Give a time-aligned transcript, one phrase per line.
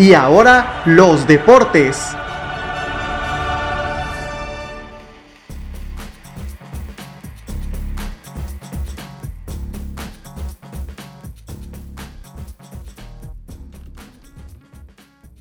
[0.00, 2.16] Y ahora los deportes.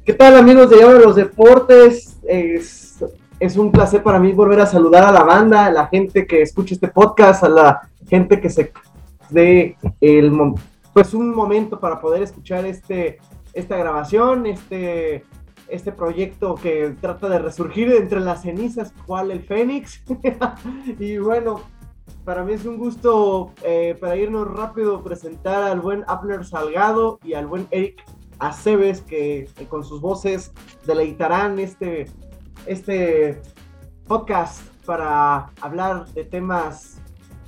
[0.03, 2.19] ¿Qué tal amigos de Ahora los Deportes?
[2.27, 3.01] Es,
[3.39, 6.41] es, un placer para mí volver a saludar a la banda, a la gente que
[6.41, 8.73] escucha este podcast, a la gente que se
[9.29, 10.37] dé el,
[10.91, 13.19] pues un momento para poder escuchar este,
[13.53, 15.23] esta grabación, este,
[15.67, 20.03] este proyecto que trata de resurgir entre las cenizas, cual el Fénix.
[20.99, 21.61] y bueno,
[22.25, 27.33] para mí es un gusto, eh, para irnos rápido, presentar al buen Abner Salgado y
[27.33, 28.03] al buen Eric
[28.39, 30.53] Aceves, que, con sus voces
[30.85, 32.05] deleitarán este,
[32.65, 33.41] este
[34.07, 36.98] podcast para hablar de temas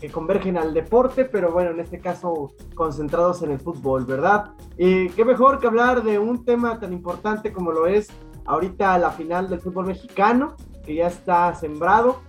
[0.02, 4.56] que convergen al deporte, pero bueno, en este caso concentrados en el fútbol, ¿verdad?
[4.76, 8.10] Y qué mejor que hablar de un tema tan importante como lo es
[8.46, 12.22] ahorita la final del fútbol mexicano, que ya está sembrado.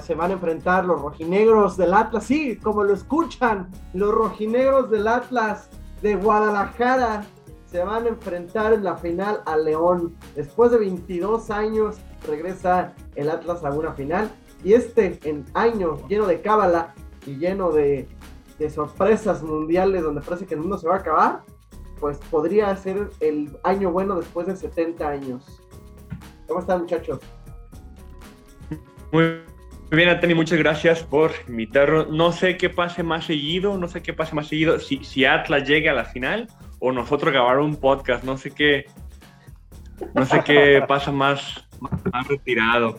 [0.00, 5.06] se van a enfrentar los rojinegros del Atlas, sí, como lo escuchan, los rojinegros del
[5.06, 5.70] Atlas
[6.02, 7.24] de Guadalajara
[7.74, 10.16] se van a enfrentar en la final a León.
[10.34, 14.30] Después de 22 años regresa el Atlas a una final.
[14.62, 16.94] Y este en año lleno de cábala
[17.26, 18.08] y lleno de,
[18.72, 21.42] sorpresas mundiales donde parece que el mundo se va a acabar,
[22.00, 25.60] pues podría ser el año bueno después de 70 años.
[26.46, 27.20] ¿Cómo están muchachos?
[29.12, 29.40] Muy
[29.90, 32.10] bien, Anthony, muchas gracias por invitarnos.
[32.10, 35.68] No sé qué pase más seguido, no sé qué pase más seguido, si, si Atlas
[35.68, 38.86] llegue a la final o nosotros grabar un podcast, no sé qué,
[40.14, 42.98] no sé qué pasa más, más retirado.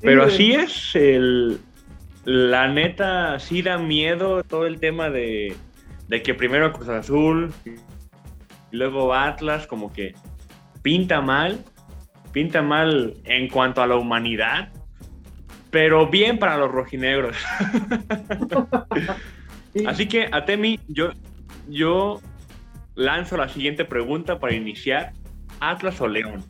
[0.00, 1.60] Pero así es, el,
[2.24, 5.56] la neta sí da miedo todo el tema de,
[6.24, 10.14] que primero Cruz Azul y luego Atlas como que
[10.82, 11.64] pinta mal,
[12.32, 14.72] pinta mal en cuanto a la humanidad,
[15.70, 17.36] pero bien para los rojinegros.
[19.86, 21.12] Así que, Atemi, yo,
[21.68, 22.20] yo
[22.94, 25.12] lanzo la siguiente pregunta para iniciar.
[25.60, 26.44] ¿Atlas o León?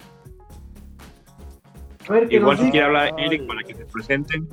[2.30, 4.48] Igual si quiere hablar Eric para que se presenten.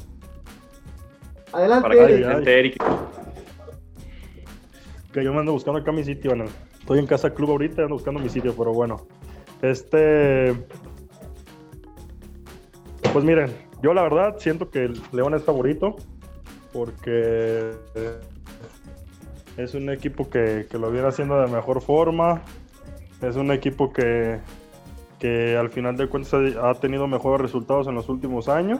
[1.51, 2.83] Adelante, Eric.
[5.11, 6.31] Que yo me ando buscando acá mi sitio,
[6.79, 9.07] Estoy en casa club ahorita, ando buscando mi sitio, pero bueno.
[9.61, 10.55] Este.
[13.11, 13.51] Pues miren,
[13.81, 15.95] yo la verdad siento que el León es favorito.
[16.71, 17.71] Porque
[19.57, 22.43] es un equipo que, que lo viene haciendo de mejor forma.
[23.21, 24.39] Es un equipo que,
[25.17, 28.79] que al final de cuentas ha tenido mejores resultados en los últimos años.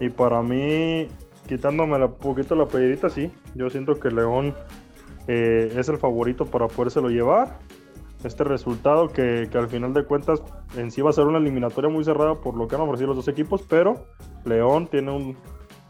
[0.00, 1.08] Y para mí
[1.46, 3.30] quitándome un poquito la playerita, sí.
[3.54, 4.54] Yo siento que León
[5.28, 7.58] eh, es el favorito para podérselo llevar.
[8.24, 10.42] Este resultado que, al final de cuentas
[10.76, 13.16] en sí va a ser una eliminatoria muy cerrada por lo que han ofrecido los
[13.16, 14.06] dos equipos, pero
[14.44, 15.36] León tiene un,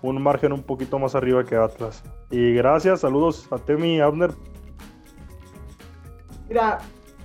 [0.00, 2.02] un margen un poquito más arriba que Atlas.
[2.30, 4.30] Y gracias, saludos a Temi Abner.
[6.48, 6.78] Mira,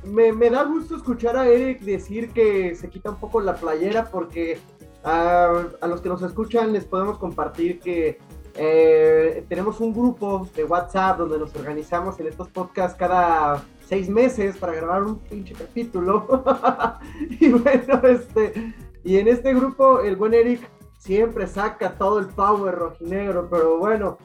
[0.04, 4.60] me da gusto escuchar a Eric decir que se quita un poco la playera porque
[5.07, 8.19] a, los que nos escuchan les podemos compartir que
[8.56, 14.57] eh, tenemos un grupo de WhatsApp donde nos organizamos en estos podcasts cada seis meses
[14.57, 16.44] para grabar un pinche capítulo.
[17.40, 18.73] y bueno, este,
[19.03, 24.18] y en este grupo el buen Eric siempre saca todo el power rojinegro, pero bueno,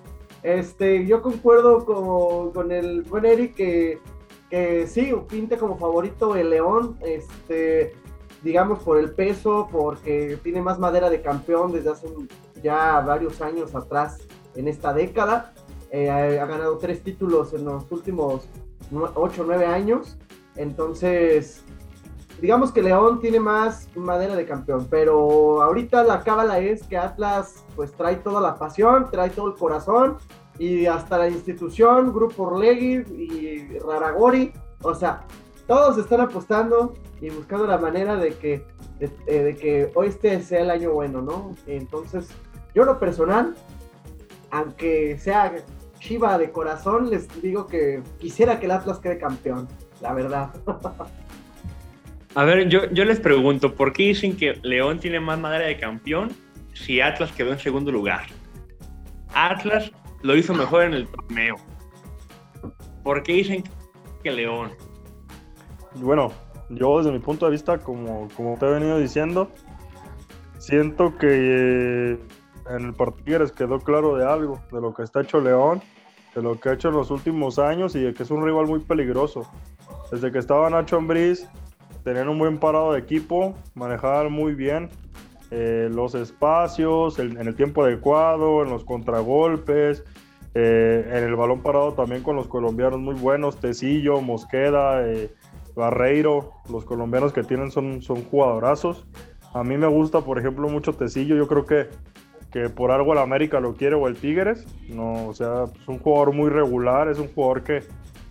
[0.43, 4.01] este, yo concuerdo con, con el buen Eric que,
[4.51, 7.95] que sí, pinta como favorito el León, este,
[8.43, 12.09] digamos, por el peso, porque tiene más madera de campeón desde hace
[12.63, 14.19] ya varios años atrás
[14.55, 15.53] en esta década.
[15.91, 18.49] Eh, ha ganado tres títulos en los últimos
[18.93, 20.19] 8 o 9 años.
[20.57, 21.63] Entonces,
[22.41, 27.65] digamos que León tiene más madera de campeón, pero ahorita la cábala es que Atlas
[27.77, 30.19] pues trae toda la pasión, trae todo el corazón
[30.59, 34.53] y hasta la institución, Grupo Orlegui y Raragori,
[34.83, 35.25] o sea,
[35.67, 38.65] todos están apostando y buscando la manera de que,
[38.99, 41.55] de, eh, que hoy este sea el año bueno, ¿no?
[41.67, 42.29] Entonces,
[42.75, 43.55] yo lo personal,
[44.51, 45.55] aunque sea
[45.99, 49.69] Chiva de corazón, les digo que quisiera que el Atlas quede campeón,
[50.01, 50.51] la verdad.
[52.35, 55.77] A ver, yo, yo les pregunto, ¿por qué dicen que León tiene más madera de
[55.77, 56.31] campeón
[56.73, 58.27] si Atlas quedó en segundo lugar?
[59.35, 59.93] Atlas
[60.23, 61.57] lo hizo mejor en el torneo.
[63.05, 63.65] ¿Por qué dicen
[64.25, 64.73] que León?
[65.97, 66.33] Bueno,
[66.71, 69.51] yo desde mi punto de vista, como, como te he venido diciendo,
[70.59, 71.29] siento que
[72.13, 72.19] eh,
[72.71, 75.83] en el partido quedó claro de algo, de lo que está hecho León,
[76.35, 78.67] de lo que ha hecho en los últimos años y de que es un rival
[78.67, 79.43] muy peligroso.
[80.11, 81.49] desde que estaba Nacho Ambriz,
[82.05, 84.89] tenían un buen parado de equipo, manejaban muy bien
[85.51, 90.05] eh, los espacios, en el tiempo adecuado, en los contragolpes,
[90.55, 95.03] eh, en el balón parado también con los colombianos muy buenos, Tecillo, Mosqueda,
[95.75, 99.07] Barreiro, los colombianos que tienen son, son jugadorazos.
[99.55, 101.89] A mí me gusta, por ejemplo, mucho Tecillo, yo creo que,
[102.51, 105.99] que por algo el América lo quiere o el Tigres, no, o sea, es un
[105.99, 107.81] jugador muy regular, es un jugador que,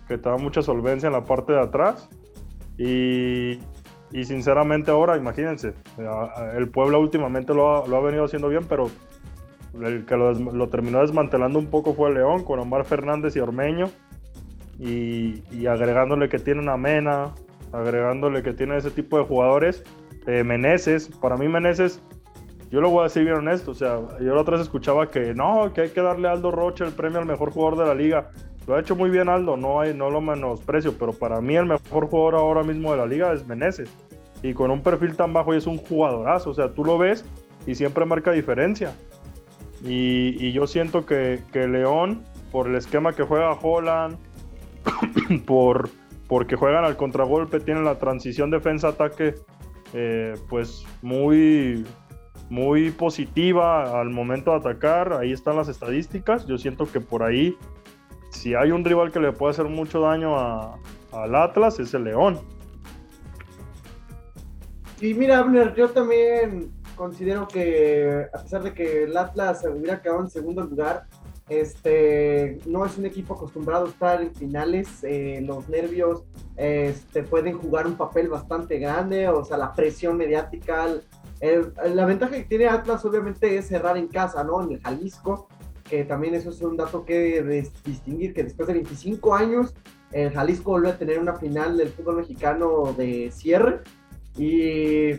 [0.08, 2.08] que te da mucha solvencia en la parte de atrás.
[2.78, 3.58] Y,
[4.12, 5.74] y sinceramente ahora, imagínense,
[6.56, 8.90] el Puebla últimamente lo ha, lo ha venido haciendo bien, pero
[9.80, 13.86] el que lo, terminó desmantelando un poco fue León con Omar Fernández y Ormeño.
[14.82, 17.32] Y, y, agregándole que tiene una Mena,
[17.72, 19.84] agregándole que tiene ese tipo de jugadores.
[20.26, 22.02] Eh, Meneses, para mí Meneses,
[22.70, 25.34] yo lo voy a decir bien honesto, o sea, yo la otra vez escuchaba que
[25.34, 27.94] no, que hay que darle a Aldo Rocha el premio al mejor jugador de la
[27.94, 28.30] liga.
[28.66, 31.66] Lo ha hecho muy bien Aldo, no, hay, no lo menosprecio, pero para mí el
[31.66, 33.90] mejor jugador ahora mismo de la liga es Meneses.
[34.42, 37.24] Y con un perfil tan bajo y es un jugadorazo, o sea, tú lo ves
[37.66, 38.92] y siempre marca diferencia.
[39.84, 44.16] Y, yo siento que, León, por el esquema que juega Holland,
[45.46, 45.88] por,
[46.28, 49.34] porque juegan al contragolpe, tienen la transición defensa-ataque,
[49.92, 51.84] eh, pues muy,
[52.48, 55.12] muy positiva al momento de atacar.
[55.12, 56.46] Ahí están las estadísticas.
[56.46, 57.56] Yo siento que por ahí,
[58.30, 62.40] si hay un rival que le puede hacer mucho daño al Atlas, es el León.
[65.00, 70.20] Y mira, Abner, yo también considero que a pesar de que el Atlas hubiera quedado
[70.20, 71.06] en segundo lugar,
[71.48, 76.24] este, no es un equipo acostumbrado a estar en finales, eh, los nervios
[76.56, 80.88] este, pueden jugar un papel bastante grande, o sea, la presión mediática,
[81.40, 84.62] la ventaja que tiene Atlas obviamente es cerrar en casa, ¿no?
[84.62, 85.48] En el Jalisco,
[85.82, 89.74] que también eso es un dato que distinguir, que después de 25 años,
[90.12, 93.80] el Jalisco vuelve a tener una final del fútbol mexicano de cierre,
[94.36, 95.18] y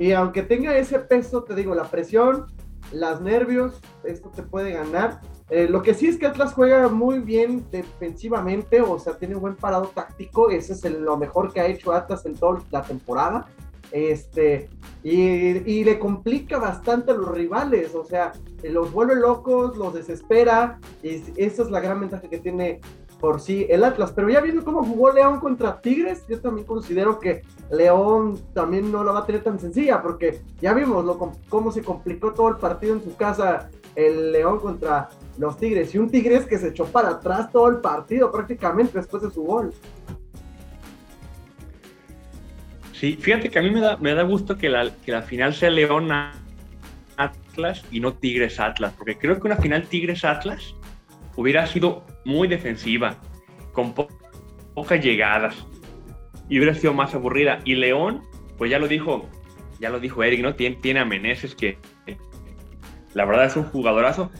[0.00, 2.46] y aunque tenga ese peso, te digo, la presión,
[2.92, 5.20] los nervios, esto te puede ganar.
[5.50, 9.40] Eh, lo que sí es que Atlas juega muy bien defensivamente, o sea, tiene un
[9.40, 10.50] buen parado táctico.
[10.50, 13.46] Ese es lo mejor que ha hecho Atlas en toda la temporada.
[13.92, 14.68] Este,
[15.02, 18.32] y, le complica bastante a los rivales, o sea,
[18.62, 20.78] los vuelve locos, los desespera.
[21.02, 22.80] Y esa es la gran ventaja que tiene
[23.20, 24.12] por sí el Atlas.
[24.12, 29.04] Pero ya viendo cómo jugó León contra Tigres, yo también considero que León también no
[29.04, 31.18] la va a tener tan sencilla, porque ya vimos lo,
[31.48, 35.94] cómo se complicó todo el partido en su casa el León contra los Tigres.
[35.94, 39.42] Y un Tigres que se echó para atrás todo el partido prácticamente después de su
[39.42, 39.72] gol.
[42.92, 45.54] Sí, fíjate que a mí me da, me da gusto que la, que la final
[45.54, 46.08] sea León
[47.16, 50.74] Atlas y no Tigres Atlas, porque creo que una final Tigres Atlas
[51.36, 53.16] hubiera sido muy defensiva,
[53.72, 53.94] con
[54.74, 55.66] pocas llegadas,
[56.48, 57.60] y hubiera sido más aburrida.
[57.64, 58.22] Y León,
[58.58, 59.28] pues ya lo dijo,
[59.78, 60.54] ya lo dijo Eric, ¿no?
[60.54, 61.78] Tiene, tiene a Meneses que
[63.14, 64.30] la verdad es un jugadorazo.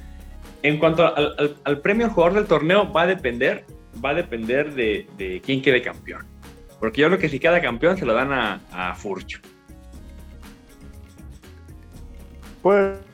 [0.62, 3.64] En cuanto al, premio al jugador del torneo, va a depender,
[4.04, 6.26] va a depender de, quién quede campeón.
[6.78, 9.40] Porque yo creo que si queda campeón se lo dan a, a Furcho.
[12.62, 13.09] Puede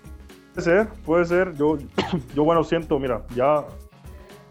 [0.61, 1.55] ser, puede ser.
[1.55, 1.79] Yo,
[2.35, 3.67] yo bueno, siento, mira, ya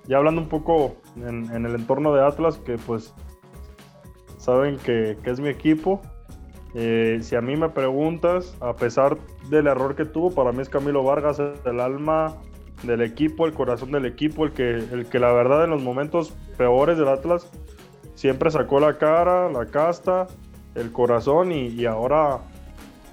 [0.07, 3.13] ya hablando un poco en, el entorno de Atlas, que pues
[4.37, 6.01] saben que, es mi equipo.
[6.75, 9.17] Eh, si a mí me preguntas, a pesar
[9.49, 12.35] del error que tuvo, para mí es Camilo Vargas el alma
[12.83, 16.31] del equipo, el corazón del equipo, el que, el que la verdad en los momentos
[16.57, 17.49] peores del Atlas
[18.13, 20.27] siempre sacó la cara, la casta,
[20.75, 22.41] el corazón y, ahora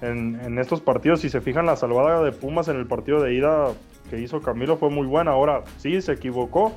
[0.03, 3.69] en, estos partidos, si se fijan la salvada de Pumas en el partido de ida,
[4.09, 5.31] que hizo Camilo fue muy buena.
[5.31, 6.73] Ahora sí, se equivocó,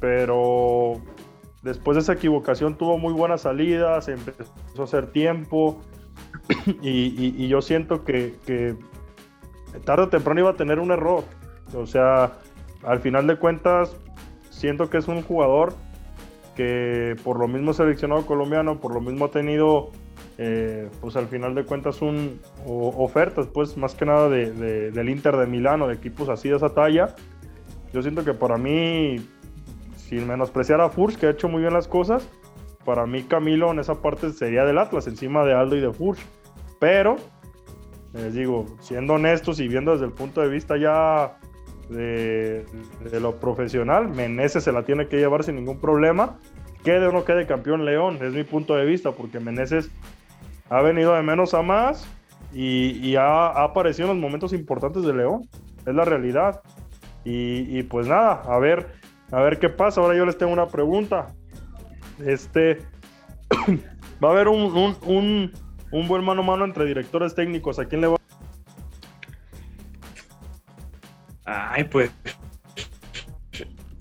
[0.00, 0.94] pero
[1.62, 5.80] después de esa equivocación tuvo muy buenas salidas, empezó a hacer tiempo
[6.82, 8.76] y, yo siento que, que,
[9.84, 11.24] tarde o temprano iba a tener un error.
[11.74, 12.34] O sea,
[12.84, 13.96] al final de cuentas,
[14.50, 15.74] siento que es un jugador
[16.54, 19.90] que por lo mismo seleccionado colombiano, por lo mismo ha tenido
[20.36, 25.36] eh, pues al final de cuentas un, ofertas, pues más que nada de, del Inter
[25.36, 27.14] de Milano, de equipos así de esa talla.
[27.92, 29.16] Yo siento que para mí,
[29.96, 32.28] sin menospreciar a Furs, que ha hecho muy bien las cosas,
[32.84, 36.20] para mí Camilo en esa parte sería del Atlas, encima de Aldo y de Furs.
[36.80, 37.16] Pero,
[38.12, 41.38] les digo, siendo honestos y viendo desde el punto de vista ya
[41.88, 42.66] de,
[43.10, 46.40] de lo profesional, Meneses se la tiene que llevar sin ningún problema.
[46.82, 49.90] Quede o no quede campeón León, es mi punto de vista, porque Meneses
[50.70, 52.08] ha venido de menos a más
[52.52, 55.48] y, ha, aparecido en los momentos importantes de León.
[55.86, 56.62] Es la realidad.
[57.24, 58.92] Y, pues nada, a ver,
[59.32, 60.00] a ver qué pasa.
[60.00, 61.26] Ahora yo les tengo una pregunta.
[62.24, 62.78] Este,
[64.24, 65.52] va a haber un, un,
[65.90, 67.78] un, buen mano a mano entre directores técnicos.
[67.78, 68.16] ¿A quién le va?
[71.44, 72.12] Ay, pues.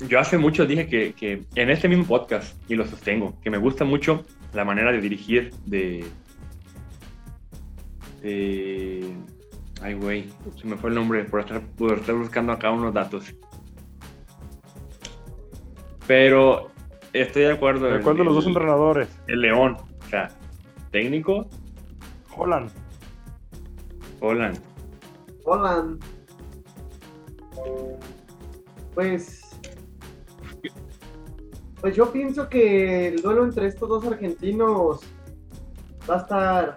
[0.08, 3.58] Yo hace mucho dije que, que en este mismo podcast, y lo sostengo, que me
[3.58, 6.06] gusta mucho la manera de dirigir de.
[8.24, 9.16] De
[9.84, 13.36] ay, güey, se me fue el nombre por estar, por estar buscando acá unos datos.
[16.08, 16.72] Pero
[17.12, 17.88] estoy de acuerdo.
[17.88, 19.10] ¿De cuál de los dos entrenadores?
[19.28, 19.78] El León.
[20.06, 20.30] O sea,
[20.92, 21.48] técnico,
[22.36, 22.72] Holland.
[24.22, 24.60] Holland.
[25.44, 26.04] Holland.
[28.94, 29.42] Pues.
[31.82, 35.02] Pues yo pienso que el duelo entre estos dos argentinos
[36.10, 36.76] va a estar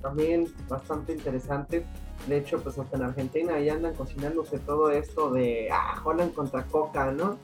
[0.00, 1.84] también bastante interesante.
[2.26, 6.64] De hecho, pues hasta en Argentina ahí andan cocinándose todo esto de ah, Holland contra
[6.64, 7.38] Coca, ¿no?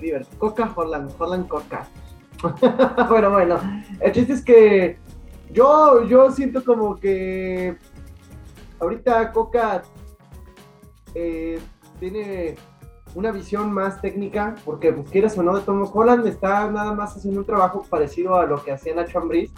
[0.00, 1.88] River, Coca, Holland, Holland, Coca.
[3.08, 3.58] bueno, bueno,
[4.00, 4.98] el chiste es que
[5.50, 7.76] yo, yo siento como que
[8.78, 9.82] ahorita Coca
[11.14, 11.58] eh,
[11.98, 12.54] tiene
[13.14, 17.16] una visión más técnica, porque pues quieras o no, de Tom Holland está nada más
[17.16, 19.52] haciendo un trabajo parecido a lo que hacía Nacho Ambriz,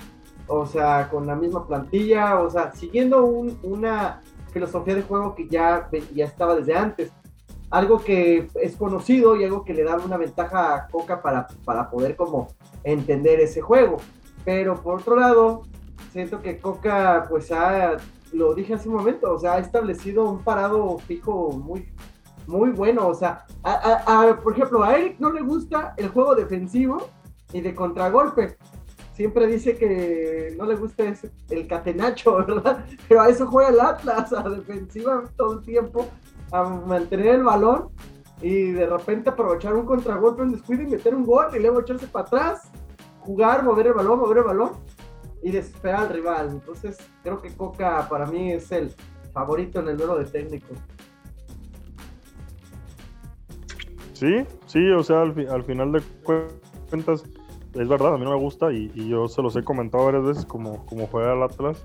[0.51, 4.21] o sea, con la misma plantilla, o sea, siguiendo un, una
[4.53, 7.13] filosofía de juego que ya, ya estaba desde antes.
[7.71, 11.89] Algo que es conocido y algo que le da una ventaja a Coca para, para
[11.89, 12.49] poder como
[12.83, 13.99] entender ese juego.
[14.45, 15.63] Pero por otro lado,
[16.13, 17.97] siento que Coca pues ha,
[18.33, 21.89] lo dije hace un momento, o sea, ha establecido un parado fijo muy,
[22.49, 23.07] muy bueno.
[23.07, 23.47] O sea,
[24.43, 27.09] por ejemplo, a Eric no le gusta el juego defensivo
[27.53, 28.57] y de contragolpe.
[29.21, 31.05] Siempre dice que no le gusta
[31.51, 32.87] el catenacho, ¿verdad?
[33.07, 36.09] Pero a eso juega el Atlas, a defensiva todo el tiempo,
[36.51, 37.91] a mantener el balón
[38.41, 42.07] y de repente aprovechar un contragolpe, un descuido y meter un gol y luego echarse
[42.07, 42.73] para atrás,
[43.19, 44.71] jugar, mover el balón, mover el balón
[45.43, 46.49] y desesperar al rival.
[46.53, 48.91] Entonces, creo que Coca para mí es el
[49.35, 50.79] favorito en el duelo de técnicos.
[54.15, 56.01] Sí, sí, o sea, al, final de
[56.91, 57.23] cuentas,
[57.75, 60.25] es verdad, a mí no me gusta y, y yo se los he comentado varias
[60.25, 61.83] veces como, como juega el Atlas,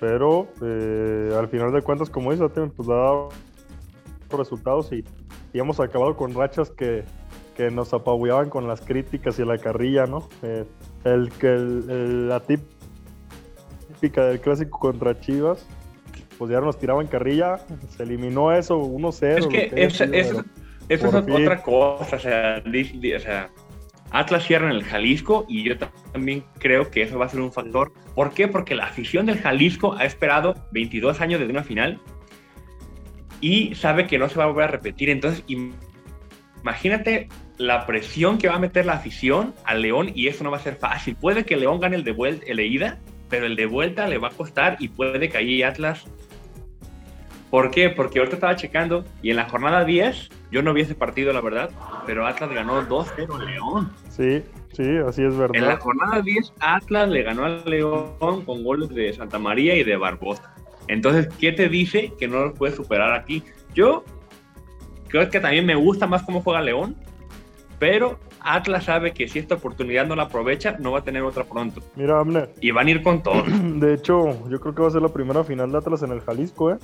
[0.00, 3.28] pero eh, al final de cuentas, como dice, pues ha dado
[4.30, 5.04] resultados y,
[5.52, 7.04] y, hemos acabado con rachas que,
[7.56, 10.28] que, nos apabullaban con las críticas y la carrilla, ¿no?
[10.42, 10.64] Eh,
[11.04, 15.66] el que el, el, la típica del clásico contra Chivas,
[16.38, 19.38] pues ya nos tiraban carrilla, se eliminó eso 1-0.
[19.38, 20.04] Es que, que eso
[20.88, 21.32] es fin.
[21.32, 23.50] otra cosa, o sea, o sea,
[24.12, 25.76] Atlas cierra en el Jalisco y yo
[26.12, 27.92] también creo que eso va a ser un factor.
[28.14, 28.46] ¿Por qué?
[28.46, 31.98] Porque la afición del Jalisco ha esperado 22 años desde una final
[33.40, 35.08] y sabe que no se va a volver a repetir.
[35.08, 35.42] Entonces,
[36.62, 40.58] imagínate la presión que va a meter la afición al León y eso no va
[40.58, 41.16] a ser fácil.
[41.16, 43.00] Puede que León gane el de vuelta, el de ida,
[43.30, 46.04] pero el de vuelta le va a costar y puede que ahí Atlas.
[47.52, 47.90] ¿Por qué?
[47.90, 51.42] Porque ahorita estaba checando y en la jornada 10 yo no vi ese partido, la
[51.42, 51.68] verdad,
[52.06, 53.92] pero Atlas ganó 2-0 a León.
[54.08, 54.42] Sí,
[54.72, 55.56] sí, así es verdad.
[55.56, 59.84] En la jornada 10 Atlas le ganó al León con goles de Santa María y
[59.84, 60.54] de Barbosa.
[60.88, 63.42] Entonces, ¿qué te dice que no lo puedes superar aquí?
[63.74, 64.02] Yo
[65.08, 66.96] creo que también me gusta más cómo juega León,
[67.78, 71.44] pero Atlas sabe que si esta oportunidad no la aprovecha, no va a tener otra
[71.44, 71.82] pronto.
[71.96, 72.50] Mira, Amner.
[72.62, 73.42] Y van a ir con todo.
[73.74, 76.22] De hecho, yo creo que va a ser la primera final de Atlas en el
[76.22, 76.78] Jalisco, ¿eh?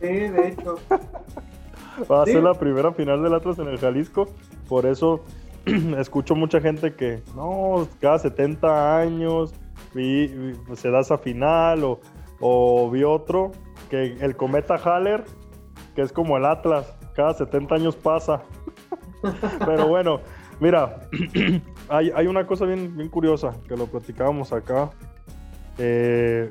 [0.00, 0.76] Sí, de hecho.
[2.10, 2.32] va a ¿Sí?
[2.32, 4.28] ser la primera final del Atlas en el Jalisco.
[4.68, 5.24] Por eso
[5.98, 9.54] escucho mucha gente que, no, cada 70 años
[9.94, 12.00] vi, vi, se da esa final o,
[12.40, 13.52] o vi otro,
[13.90, 15.24] que el cometa Haller,
[15.94, 18.42] que es como el Atlas, cada 70 años pasa.
[19.66, 20.20] Pero bueno,
[20.60, 21.00] mira,
[21.88, 24.90] hay, hay, una cosa bien, bien curiosa que lo platicábamos acá.
[25.78, 26.50] Eh,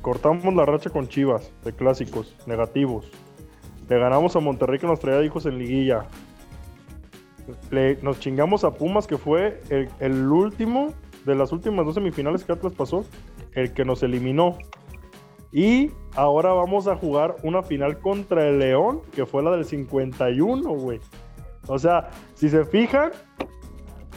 [0.00, 3.10] cortamos la racha con Chivas de clásicos negativos.
[3.88, 6.06] Le ganamos a Monterrey que nos traía hijos en liguilla.
[7.70, 10.94] Le, nos chingamos a Pumas que fue el, el, último
[11.26, 13.04] de las últimas dos semifinales que Atlas pasó,
[13.52, 14.56] el que nos eliminó.
[15.52, 20.68] Y ahora vamos a jugar una final contra el León, que fue la del 51,
[20.70, 21.00] güey.
[21.66, 23.12] O sea, si se fijan,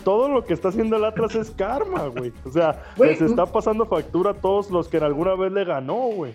[0.07, 2.31] todo lo que está haciendo el Atlas es karma, güey.
[2.45, 5.65] O sea, wey, les está pasando factura a todos los que en alguna vez le
[5.65, 6.31] ganó, güey.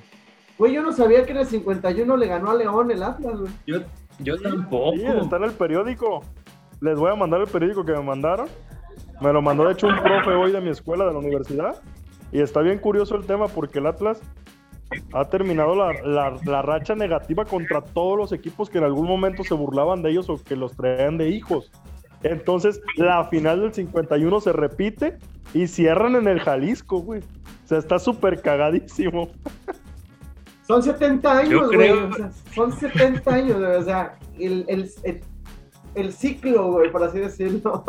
[0.58, 3.50] Güey, yo no sabía que en el 51 le ganó a León el Atlas, güey.
[3.66, 3.78] Yo,
[4.18, 4.92] yo tampoco.
[4.92, 6.20] Sí, está en el periódico.
[6.82, 8.46] Les voy a mandar el periódico que me mandaron.
[9.22, 11.80] Me lo mandó, de hecho, un profe hoy de mi escuela, de la universidad.
[12.30, 14.20] Y está bien curioso el tema porque el Atlas
[15.14, 19.42] ha terminado la, la, la, racha negativa contra todos los equipos que en algún momento
[19.44, 21.70] se burlaban de ellos o que los traían de hijos.
[22.22, 25.18] Entonces, la final del 51 se repite
[25.54, 27.20] y cierran en el Jalisco, güey.
[27.20, 29.28] O sea, está súper cagadísimo.
[30.66, 31.78] Son 70 años, Yo güey.
[31.78, 33.72] creo- O sea, son 70 años, güey.
[33.76, 35.20] O sea, el, el, el,
[35.94, 37.84] el ciclo, güey, por así decirlo.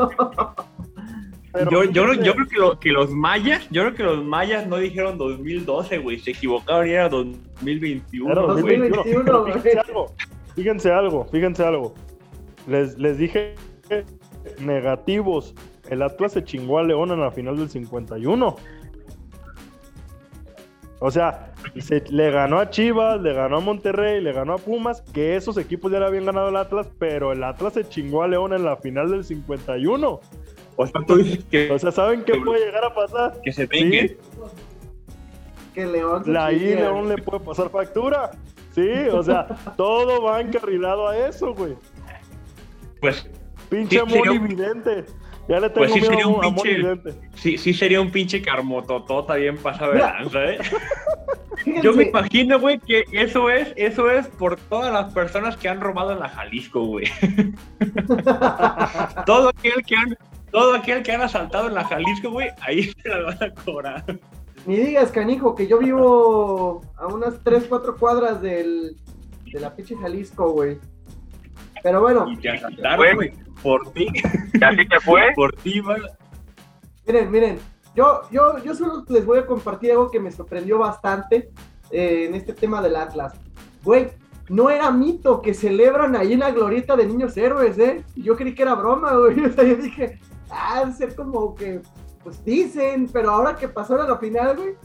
[1.53, 4.23] Pero- Yo, yo, creo- yo creo que, lo- que los mayas, yo creo que los
[4.25, 8.57] mayas no dijeron 2012, güey, se equivocaron y era 2021, Era güey.
[8.79, 8.95] 2021.
[8.95, 10.13] 2021, Pero fíjense algo,
[10.55, 11.93] fíjense algo, fíjense algo.
[12.67, 13.53] Les, les dije
[14.59, 15.53] negativos.
[15.89, 18.55] El Atlas se chingó a León en la final del 51.
[20.99, 25.01] O sea, se, le ganó a Chivas, le ganó a Monterrey, le ganó a Pumas,
[25.01, 28.27] que esos equipos ya le habían ganado al Atlas, pero el Atlas se chingó a
[28.29, 30.21] León en la final del 51.
[30.75, 33.33] O sea, tú dices que, O sea, ¿saben qué puede llegar a pasar?
[33.43, 34.17] que se Sí, vengue.
[35.73, 36.75] que León se la I chingue.
[36.75, 38.31] León le puede pasar factura.
[38.73, 41.75] Sí, o sea, todo va encarrilado a eso, güey.
[43.01, 43.29] Pues
[43.73, 45.05] Pinche Sí, sería Vidente.
[45.49, 47.13] Ya le tengo Pues sí, miedo sería un a pinche- Vidente.
[47.35, 50.57] sí, sí sería un pinche carmototota bien pasado de lanza, ¿eh?
[51.81, 55.81] Yo me imagino, güey, que eso es, eso es por todas las personas que han
[55.81, 57.05] robado en la Jalisco, güey.
[59.25, 60.17] todo aquel que han,
[60.51, 64.03] todo aquel que han asaltado en la Jalisco, güey, ahí se la van a cobrar.
[64.65, 68.95] Ni digas, canijo, que yo vivo a unas 3, 4 cuadras del,
[69.51, 70.77] de la pinche Jalisco, güey.
[71.83, 74.07] Pero bueno, Y te asaltaron, güey, por ti,
[74.53, 75.21] ¿Y así te fue?
[75.35, 76.01] por ti, güey.
[77.05, 77.59] miren, miren,
[77.95, 81.51] yo, yo, yo solo les voy a compartir algo que me sorprendió bastante
[81.91, 83.33] eh, en este tema del Atlas.
[83.83, 84.11] Güey,
[84.49, 88.03] no era mito que celebran ahí en la glorieta de niños héroes, ¿eh?
[88.15, 89.39] Yo creí que era broma, güey.
[89.45, 91.81] O sea, yo dije, ah, ser como que,
[92.23, 94.75] pues dicen, pero ahora que pasó a la final, güey,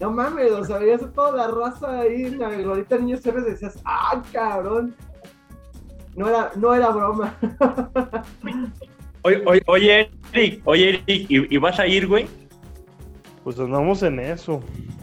[0.00, 3.46] no mames, o sea, veías toda la raza ahí en la glorieta de niños héroes
[3.46, 4.96] y decías, ah, cabrón.
[6.16, 7.34] No era, no era broma.
[9.22, 12.26] Oye, oye, oye, Eric, oye, Eric, ¿y, y vas a ir, güey?
[13.44, 14.60] Pues andamos en eso.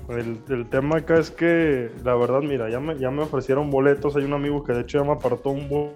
[0.10, 4.16] El, el tema acá es que, la verdad, mira, ya me, ya me ofrecieron boletos.
[4.16, 5.94] Hay un amigo que de hecho ya me apartó un bo-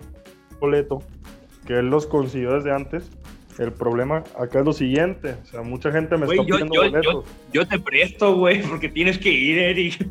[0.60, 1.00] boleto
[1.66, 3.10] que él los consiguió desde antes.
[3.60, 5.36] El problema acá es lo siguiente.
[5.42, 7.26] O sea, mucha gente me Güey, está yo- pidiendo yo- boletos.
[7.54, 10.08] Yo te presto, güey, porque tienes que ir, Eric.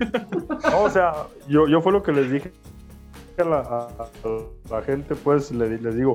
[0.70, 1.12] No, o sea,
[1.48, 2.50] yo, yo fue lo que les dije
[3.42, 3.88] a la, a-
[4.68, 6.14] a la gente, pues le- les digo,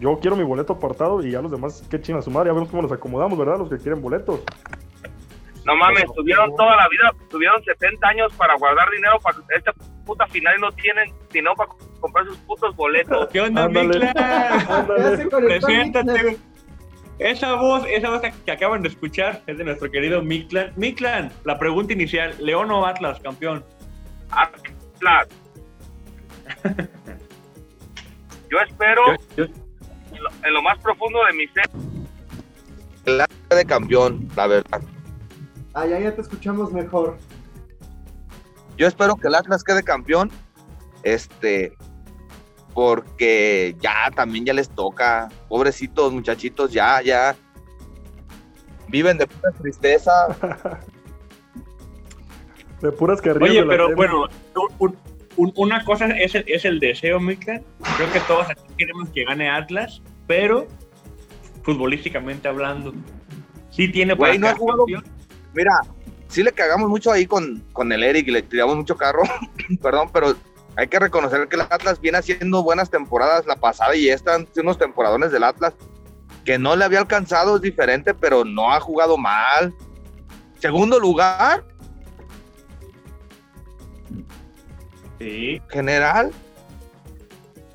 [0.00, 2.68] yo quiero mi boleto apartado y ya los demás, qué china su madre, ya vemos
[2.68, 3.58] cómo los acomodamos, ¿verdad?
[3.58, 4.40] Los que quieren boletos.
[5.64, 9.72] No mames, tuvieron toda la vida, tuvieron 70 años para guardar dinero para esta
[10.04, 13.26] puta final y no tienen dinero para comprar sus putos boletos.
[13.32, 13.88] ¿Qué onda, Ándale.
[14.06, 14.64] Mikla?
[14.68, 15.26] Ándale.
[15.28, 16.38] Preséntate.
[17.18, 20.72] Esa voz, esa voz que acaban de escuchar es de nuestro querido Miklan.
[20.76, 23.64] Miklan, la pregunta inicial, ¿León o Atlas, campeón?
[24.30, 25.26] Atlas.
[28.50, 29.02] Yo espero
[29.36, 29.44] Yo- yo-
[30.12, 31.64] en lo, en lo más profundo de mi ser
[33.06, 34.80] el Atlas de campeón, la verdad.
[35.74, 37.18] Ah, ya, ya te escuchamos mejor.
[38.76, 40.30] Yo espero que el Atlas quede campeón,
[41.04, 41.72] este,
[42.74, 47.36] porque ya también ya les toca, pobrecitos muchachitos, ya, ya
[48.88, 50.10] viven de pura tristeza.
[52.80, 53.50] De puras carrillas.
[53.50, 54.24] Oye, pero bueno,
[54.78, 54.96] un-
[55.36, 57.62] un- una cosa es el, es el deseo, Miklan.
[57.96, 60.66] Creo que todos aquí queremos que gane Atlas, pero
[61.62, 62.92] futbolísticamente hablando,
[63.70, 65.04] sí tiene para Güey, no ha quedar jugado- campeón.
[65.54, 65.72] Mira,
[66.28, 69.22] sí le cagamos mucho ahí con, con el Eric y le tiramos mucho carro,
[69.82, 70.36] perdón, pero
[70.76, 74.78] hay que reconocer que el Atlas viene haciendo buenas temporadas la pasada y están unos
[74.78, 75.74] temporadones del Atlas
[76.44, 79.74] que no le había alcanzado, es diferente, pero no ha jugado mal.
[80.60, 81.64] Segundo lugar,
[85.18, 86.30] Sí, general,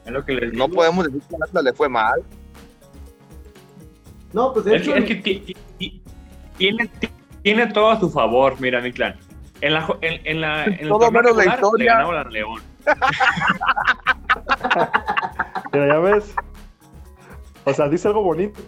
[0.06, 0.75] es lo que les no digo.
[0.77, 2.21] podemos decir que al Atlas le fue mal.
[4.34, 5.56] No, pues de Es hecho, que, es
[6.58, 7.10] tiene, ti-
[7.43, 9.15] tiene todo a su favor, mira, mi clan.
[9.62, 11.86] En la, en, en la, en el Todo torneo menos la historia.
[11.86, 12.62] Le ganamos al León.
[15.73, 16.34] Mira, ya ves.
[17.65, 18.60] O sea, dice algo bonito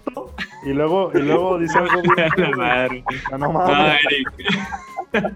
[0.66, 2.30] y luego, y luego dice algo bien.
[2.38, 3.04] La madre.
[3.40, 3.98] No mames.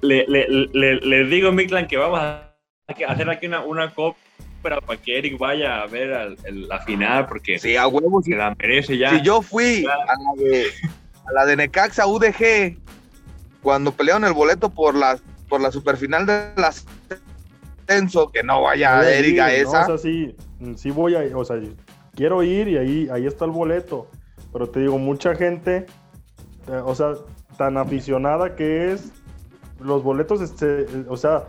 [0.00, 2.54] Le, le, le, les digo, Miklan, que vamos a
[3.06, 4.20] hacer aquí una, una copia
[4.62, 8.24] para que Eric vaya a ver al- el- la final, porque Sí, a huevos.
[8.24, 9.10] se la merece ya.
[9.10, 10.66] Si yo fui a la de,
[11.26, 12.76] a la de Necaxa UDG
[13.62, 16.72] cuando pelearon el boleto por la, por la superfinal de la
[17.88, 19.68] ascenso, que no vaya a Eric a ir, ¿no?
[19.70, 19.82] esa.
[19.82, 20.34] O sea, sí,
[20.76, 21.56] sí voy a o sea,
[22.14, 24.10] quiero ir y ahí, ahí está el boleto.
[24.52, 25.86] Pero te digo, mucha gente,
[26.68, 27.12] eh, o sea,
[27.56, 29.12] tan aficionada que es,
[29.80, 31.44] los boletos, este, o sea,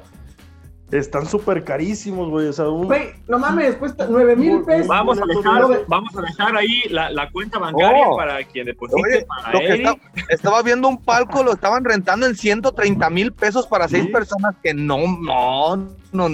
[0.92, 2.48] están súper carísimos, güey.
[2.48, 2.88] O sea, un...
[2.88, 4.88] Güey, no mames, cuesta 9 mil pesos.
[4.88, 8.18] Vamos a dejar, de- vamos a dejar ahí la, la cuenta bancaria Oh.
[8.18, 9.96] para quien deposite Oye, para lo que está-
[10.30, 14.74] estaba viendo un palco, lo estaban rentando en 130 mil pesos para seis personas que
[14.74, 15.76] no, no,
[16.12, 16.30] no,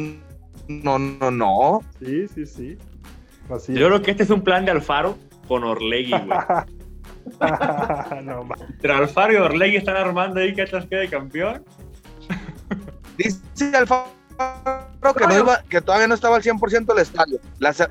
[0.67, 1.79] no, no, no.
[1.99, 2.77] Sí, sí, sí.
[3.49, 6.29] Así Yo creo que este es un plan de Alfaro con Orlegui, güey.
[8.23, 11.63] no, Entre Alfaro y Orlegui están armando ahí que Atlas quede campeón.
[13.17, 14.07] Dice Alfaro
[15.17, 17.39] que, no iba, que todavía no estaba al 100% el estadio.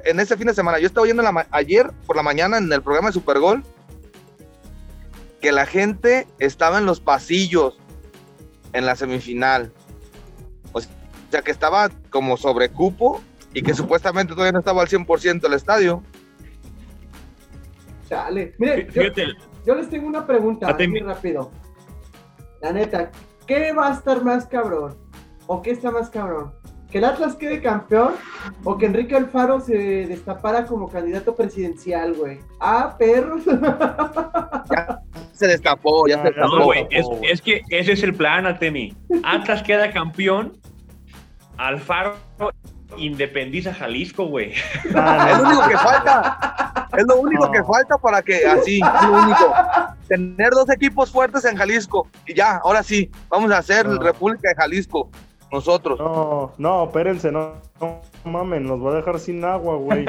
[0.04, 2.82] En ese fin de semana, yo estaba oyendo la ayer por la mañana en el
[2.82, 3.62] programa de Supergol
[5.40, 7.78] que la gente estaba en los pasillos
[8.72, 9.72] en la semifinal.
[10.72, 15.46] O sea, que estaba como sobre cupo y que supuestamente todavía no estaba al 100%
[15.46, 16.02] el estadio.
[18.14, 18.54] Chale.
[18.58, 19.26] Yo, Fíjate,
[19.66, 21.50] yo les tengo una pregunta muy mi- rápido.
[22.60, 23.10] La neta,
[23.46, 24.96] ¿qué va a estar más cabrón?
[25.46, 26.52] ¿O qué está más cabrón?
[26.90, 28.12] ¿Que el Atlas quede campeón
[28.62, 29.74] o que Enrique Alfaro se
[30.06, 32.38] destapara como candidato presidencial, güey?
[32.60, 33.42] Ah, perros.
[35.32, 36.56] Se destapó, ya se Ya, ya destapó.
[36.58, 37.30] no, güey, es, tampoco, güey.
[37.32, 38.96] es que ese es el plan, Atemi.
[39.24, 40.56] Atlas queda campeón,
[41.56, 42.14] Alfaro
[42.98, 44.52] independiza Jalisco, güey.
[44.52, 46.88] Es lo único que falta.
[46.96, 47.52] Es lo único No.
[47.52, 49.54] que falta para que así, es lo único.
[50.08, 52.08] Tener dos equipos fuertes en Jalisco.
[52.26, 54.00] Y ya, ahora sí, vamos a hacer No.
[54.00, 55.10] República de Jalisco.
[55.52, 55.98] Nosotros.
[56.00, 60.04] no, no, espérense, no, no mamen, nos va a dejar sin agua, güey.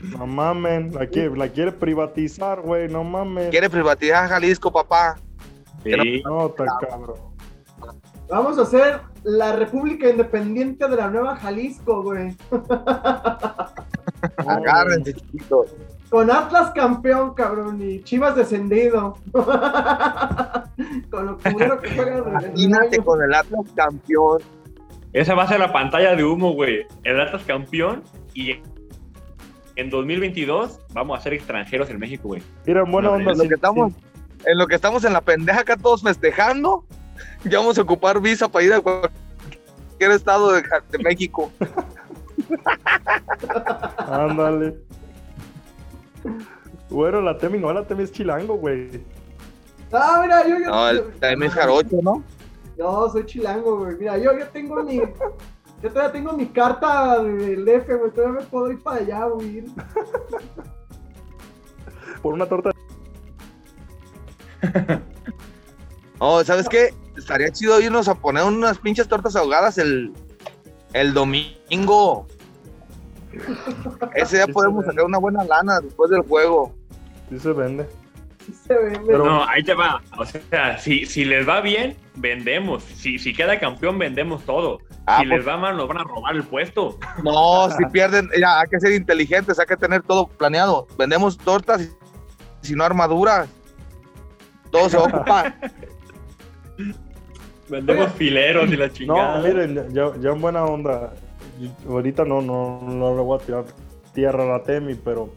[0.00, 3.50] No mamen, la quiere, la quiere privatizar, güey, no mames.
[3.50, 5.16] Quiere privatizar Jalisco, papá.
[5.84, 6.22] Sí.
[6.24, 7.16] No, está cabrón.
[8.30, 12.36] Vamos a hacer la República Independiente de la Nueva Jalisco, güey.
[14.46, 15.74] Agárrense, chiquitos.
[16.08, 19.16] Con Atlas campeón, cabrón, y Chivas descendido.
[21.10, 24.40] con lo que juegan en el Imagínate con el Atlas campeón.
[25.12, 26.86] Esa va a ser la pantalla de humo, güey.
[27.02, 28.58] El Atlas campeón y
[29.74, 32.42] en 2022 vamos a ser extranjeros en México, güey.
[32.64, 33.34] Mira, en buena No, onda.
[33.34, 33.92] Lo que estamos,
[34.44, 36.84] en lo que estamos en la pendeja acá todos festejando,
[37.44, 41.50] ya vamos a ocupar visa para ir a cualquier estado de, de México.
[44.08, 44.76] Ándale.
[46.88, 49.02] Bueno, la Temi, no, la Temi es chilango, güey.
[49.92, 52.22] Ah, mira, yo, yo, No, yo- también es jarocho, ¿no?
[52.78, 53.96] No, soy chilango, güey.
[53.96, 54.96] Mira, yo, yo tengo mi.
[55.82, 58.10] Yo todavía tengo mi carta del F, güey.
[58.10, 59.64] Todavía me puedo ir para allá, güey.
[62.22, 62.70] Por una torta.
[66.20, 66.92] No, ¿sabes qué?
[67.20, 70.12] Estaría chido irnos a poner unas pinches tortas ahogadas el,
[70.94, 72.26] el domingo.
[74.14, 76.74] Ese día Sí, podemos sacar una buena lana después del juego.
[77.28, 77.86] Sí se vende.
[78.44, 80.02] Sí se ve, Pero- No, ahí te va.
[80.18, 82.82] O sea, si, si les va bien, vendemos.
[82.82, 84.78] Si, si queda campeón, vendemos todo.
[85.06, 86.98] Ah, si pues, les va mal, nos van a robar el puesto.
[87.22, 90.86] no, si pierden, ya hay que ser inteligentes, hay que tener todo planeado.
[90.98, 91.90] Vendemos tortas y
[92.66, 93.48] si no armaduras.
[94.72, 95.54] Todo se ocupa.
[97.70, 99.38] Vendemos fileros y la chingada.
[99.38, 101.12] No, miren, ya, ya en buena onda.
[101.60, 103.64] yo- Ahorita no, no, no le voy a tirar
[104.12, 105.30] tierra a la Temi, pero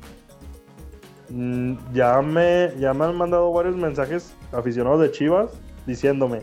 [1.29, 5.51] mm, ya me, ya me han mandado varios mensajes aficionados de Chivas
[5.85, 6.41] diciéndome: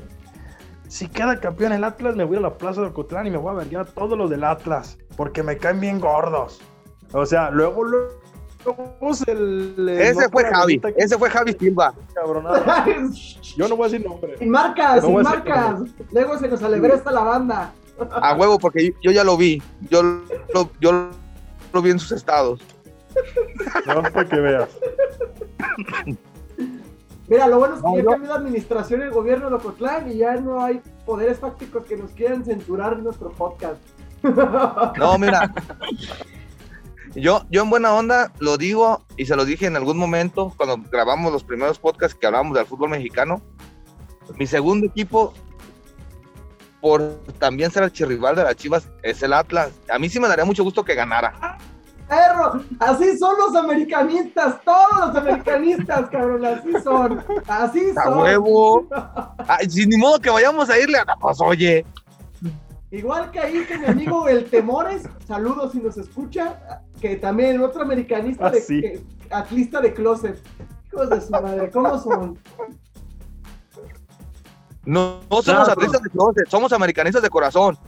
[0.88, 3.52] Si queda campeón el Atlas, me voy a la plaza de Ocotlán y me voy
[3.52, 6.60] a ver a todos los del Atlas, porque me caen bien gordos.
[7.12, 7.84] O sea, luego,
[8.64, 11.94] luego se le Ese fue la Javi, que- ese fue Javi Silva.
[12.14, 12.84] cabronada.
[13.56, 14.36] Yo no voy a decir nombre.
[14.38, 15.80] Sin marcas, No sin marcas.
[16.12, 17.72] Luego se nos alebresta la banda.
[18.10, 19.62] A huevo, porque yo, yo ya lo vi.
[19.90, 21.08] Yo lo, yo
[21.72, 22.60] lo vi en sus estados.
[23.86, 24.68] No, para que veas.
[27.28, 30.16] Mira, lo bueno es que No, ya cambió de administración el gobierno de Ocotlán y
[30.16, 33.80] ya no hay poderes fácticos que nos quieran censurar nuestro podcast.
[34.96, 35.52] No, mira.
[37.14, 40.78] Yo, yo en buena onda lo digo y se lo dije en algún momento cuando
[40.90, 43.42] grabamos los primeros podcasts que hablamos del fútbol mexicano.
[44.38, 45.34] Mi segundo equipo,
[46.80, 47.02] por
[47.38, 49.72] también ser archirrival de las Chivas, es el Atlas.
[49.92, 51.58] A mí sí me daría mucho gusto que ganara.
[52.08, 58.18] Perro, así son los americanistas, todos los americanistas, cabrón, así son, así ¡A son.
[58.18, 58.86] huevo!
[59.46, 61.84] Ay, sin ni modo que vayamos a irle a pues, oye.
[62.90, 67.82] Igual que ahí que mi amigo El Temores, saludos si nos escucha, que también otro
[67.82, 68.80] americanista Ah, de sí.
[68.80, 70.42] que- atlista de closet.
[70.92, 72.36] Hijos de su madre, ¿cómo son?
[74.84, 75.72] No, no somos Claro.
[75.72, 77.78] atletas de closet, somos americanistas de corazón.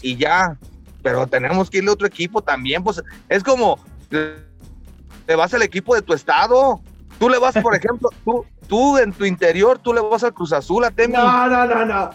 [0.00, 0.56] Y ya.
[1.02, 2.82] Pero tenemos que irle a otro equipo también.
[2.82, 6.80] Pues es como te vas al equipo de tu estado.
[7.18, 10.52] Tú le vas, por ejemplo, tú, tú en tu interior, tú le vas al Cruz
[10.52, 11.14] Azul, a Temi.
[11.14, 12.10] No, no, no, no.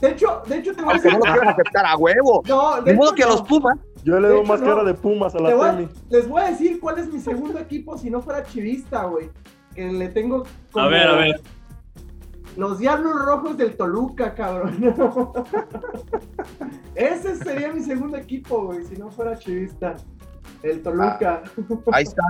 [0.00, 1.12] De hecho, de hecho te voy a decir.
[1.12, 2.42] no lo quieran aceptar a huevo.
[2.48, 3.32] No, de De modo hecho, que a no.
[3.32, 3.78] los Pumas.
[4.02, 4.66] Yo le doy más no.
[4.66, 5.88] cara de Pumas a la voy a- Temi.
[6.08, 9.30] les voy a decir cuál es mi segundo equipo si no fuera chivista, güey.
[9.74, 11.40] Que le tengo como A ver, a ver.
[12.56, 14.80] los Diablos Rojos del Toluca, cabrón.
[16.94, 19.96] Ese sería mi segundo equipo, güey, si no fuera chivista.
[20.62, 21.42] El Toluca.
[21.92, 22.22] Ahí está.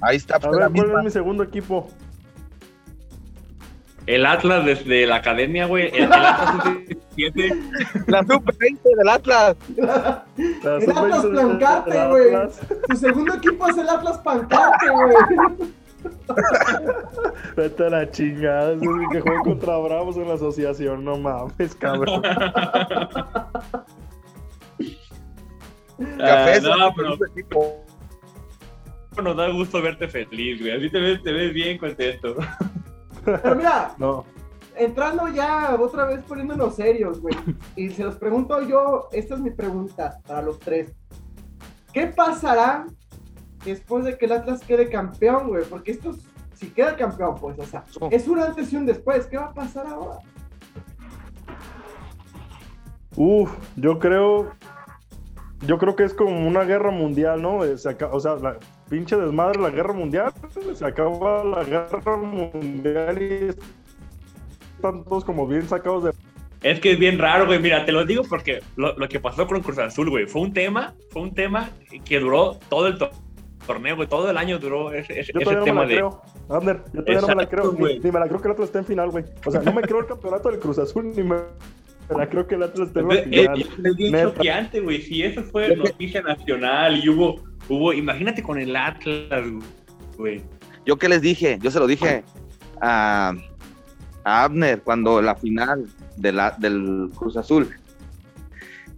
[0.00, 0.36] Ahí está.
[0.36, 1.88] A pues, ver, la ¿cuál es mi segundo equipo?
[4.06, 5.88] El Atlas desde la academia, güey.
[5.88, 6.64] El, el Atlas
[7.16, 7.56] 17.
[8.06, 9.56] La sub-20 del Atlas.
[9.76, 12.26] La El Atlas sub-20 Plancarte, güey.
[12.88, 15.16] Tu segundo equipo es el Atlas Pancarte, güey.
[17.56, 18.72] Vete a la chingada.
[18.74, 21.04] Es el que juega contra Bravos en la asociación.
[21.04, 22.22] No mames, cabrón.
[26.18, 27.16] Café es no, pero
[29.22, 30.72] nos da gusto verte feliz, güey.
[30.72, 32.36] Así te ves, te ves bien contento.
[33.26, 34.24] Pero mira, No.
[34.76, 37.34] entrando ya otra vez poniéndonos serios, güey.
[37.76, 40.94] Y se los pregunto yo, esta es mi pregunta para los tres.
[41.92, 42.86] ¿Qué pasará
[43.64, 45.64] después de que el Atlas quede campeón, güey?
[45.64, 46.14] Porque esto,
[46.54, 49.26] si queda campeón, pues, o sea, es un antes y un después.
[49.26, 50.18] ¿Qué va a pasar ahora?
[53.16, 54.50] Uf, yo creo.
[55.66, 57.58] Yo creo que es como una guerra mundial, ¿no?
[57.60, 57.76] O
[58.20, 58.58] sea, la
[58.88, 60.32] pinche desmadre, la guerra mundial.
[60.74, 63.48] Se acaba la guerra mundial y
[64.76, 66.12] están todos como bien sacados de.
[66.62, 67.58] Es que es bien raro, güey.
[67.60, 70.52] Mira, te lo digo porque lo, lo que pasó con Cruz Azul, güey, fue un
[70.52, 71.70] tema, fue un tema
[72.04, 73.10] que duró todo el to-
[73.66, 74.08] torneo, güey.
[74.08, 75.96] Todo el año duró ese, ese- Yo ese todavía no tema me la de.
[75.96, 76.22] creo.
[76.48, 77.72] Abner, yo todavía no me la creo.
[77.72, 78.00] Ni, güey.
[78.00, 79.24] ni me la creo que el Atlas esté en final, güey.
[79.44, 81.36] O sea, no me creo el campeonato del Cruz Azul, ni me,
[82.16, 83.60] la creo que el Atlas esté en la Es, final.
[83.60, 85.02] es- es bien choqueante, güey.
[85.02, 89.44] Si eso fue noticia nacional y hubo, hubo, imagínate con el Atlas,
[90.16, 90.42] güey.
[90.84, 92.24] Yo que les dije, yo se lo dije
[92.80, 93.32] a,
[94.24, 97.68] a Abner cuando la final de la, del Cruz Azul.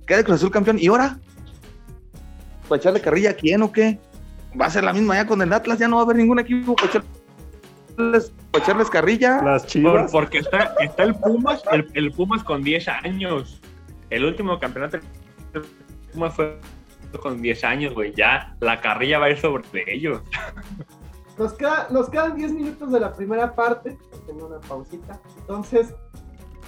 [0.06, 0.78] Queda el Cruz Azul campeón.
[0.78, 1.18] ¿Y ahora?
[2.68, 3.98] ¿Para echarle carrilla a quién o qué?
[4.60, 6.38] Va a ser la misma ya con el Atlas, ya no va a haber ningún
[6.38, 9.42] equipo para echarles, para echarles carrilla.
[9.42, 10.12] Las Por- chivas.
[10.12, 13.60] porque está, está el Pumas, el, el Pumas con 10 años.
[14.10, 14.98] El último campeonato
[15.52, 15.62] del
[16.12, 16.58] Pumas fue
[17.22, 18.12] con 10 años, güey.
[18.14, 20.20] Ya la carrilla va a ir sobre ellos.
[21.38, 23.96] Nos, queda, nos quedan 10 minutos de la primera parte.
[24.26, 25.20] Tengo una pausita.
[25.38, 25.94] Entonces,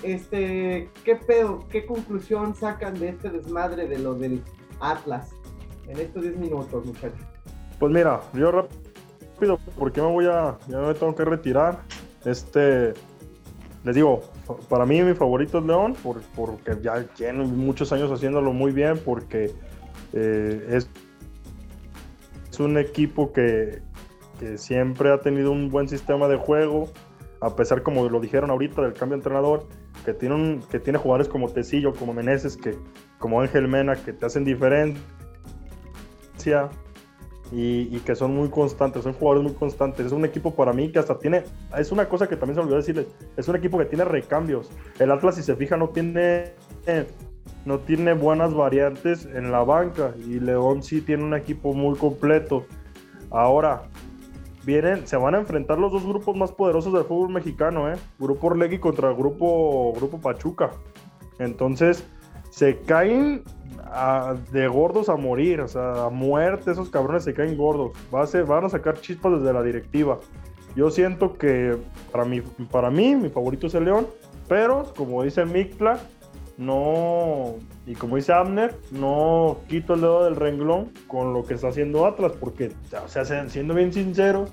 [0.02, 1.66] este, ¿qué pedo?
[1.68, 4.42] ¿Qué conclusión sacan de este desmadre de lo del
[4.80, 5.30] Atlas?
[5.88, 7.18] En estos 10 minutos, muchachos.
[7.78, 10.56] Pues mira, yo rápido, porque me voy a.
[10.68, 11.80] Ya me tengo que retirar.
[12.24, 12.94] Este.
[13.82, 14.20] Les digo,
[14.68, 18.98] para mí mi favorito es León, por- porque ya tiene muchos años haciéndolo muy bien,
[19.02, 19.50] porque
[20.12, 20.88] eh, es,
[22.50, 23.82] es un equipo que,
[24.38, 26.88] que siempre ha tenido un buen sistema de juego,
[27.40, 29.66] a pesar, como lo dijeron ahorita, del cambio de entrenador,
[30.04, 32.76] que tiene, que tiene jugadores como Tecillo, como Meneses, que,
[33.18, 34.98] como Ángel Mena, que te hacen diferencia
[37.52, 40.06] y, y que son muy constantes, son jugadores muy constantes.
[40.06, 41.44] Es un equipo para mí que hasta tiene,
[41.76, 44.70] es una cosa que también se olvidó decirles, es un equipo que tiene recambios.
[44.98, 46.52] El Atlas, si se fija, no tiene,
[47.70, 52.66] no tiene buenas variantes en la banca y León sí tiene un equipo muy completo.
[53.30, 53.82] Ahora,
[54.64, 57.94] vienen, se van a enfrentar los dos grupos más poderosos del fútbol mexicano, ¿eh?
[58.18, 60.72] Grupo Orlegui contra grupo, grupo Pachuca.
[61.38, 62.04] Entonces,
[62.50, 63.44] se caen
[64.50, 67.92] de gordos a morir, o sea, a muerte, esos cabrones se caen gordos.
[68.10, 70.18] Van a sacar chispas desde la directiva.
[70.74, 71.76] Yo siento que
[72.10, 74.08] para mí, para mí, mi favorito es el León,
[74.48, 76.00] pero como dice Mikla,
[76.60, 77.54] no,
[77.86, 82.04] y como dice Abner, no quito el dedo del renglón con lo que está haciendo
[82.04, 82.70] Atlas, porque,
[83.02, 84.52] o sea, se- siendo bien sinceros,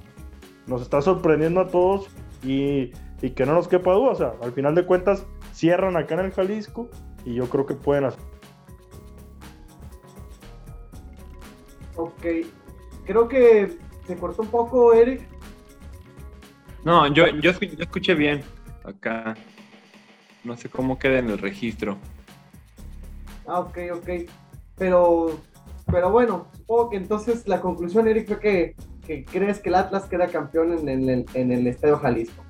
[0.68, 2.08] nos está sorprendiendo a todos
[2.44, 2.92] y,
[3.22, 6.22] y que no nos quepa duda, o sea, al final de cuentas cierran acá en
[6.22, 6.90] el Jalisco
[7.26, 8.22] y yo creo que pueden hacer.
[11.98, 12.26] Ok.
[13.06, 15.28] Creo que se cortó un poco, Eric.
[16.86, 18.44] No, yo, yo, yo escuché bien
[18.86, 19.36] acá.
[20.48, 21.98] No sé cómo queda en el registro.
[23.46, 24.10] Ah, ok, ok.
[24.78, 25.42] Pero,
[25.92, 30.06] pero bueno, supongo que entonces la conclusión, Eric, fue que, que crees que el Atlas
[30.06, 32.46] queda campeón en el, en- en el Estadio Jalisco.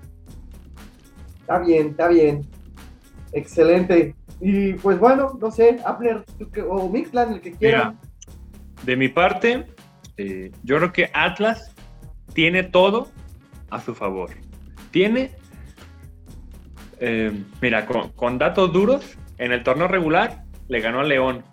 [1.41, 2.45] Está bien, está bien.
[3.31, 4.13] Excelente.
[4.41, 7.89] Y pues bueno, no sé, Abner tú que- o Mixlan, el que quiera.
[7.95, 7.99] Mira,
[8.83, 9.65] de mi parte,
[10.17, 11.73] eh, yo creo que Atlas
[12.33, 13.07] tiene todo
[13.71, 14.29] a su favor.
[14.91, 15.31] Tiene,
[16.99, 17.31] eh,
[17.62, 21.43] mira, con, datos duros, en el torneo regular le ganó a León.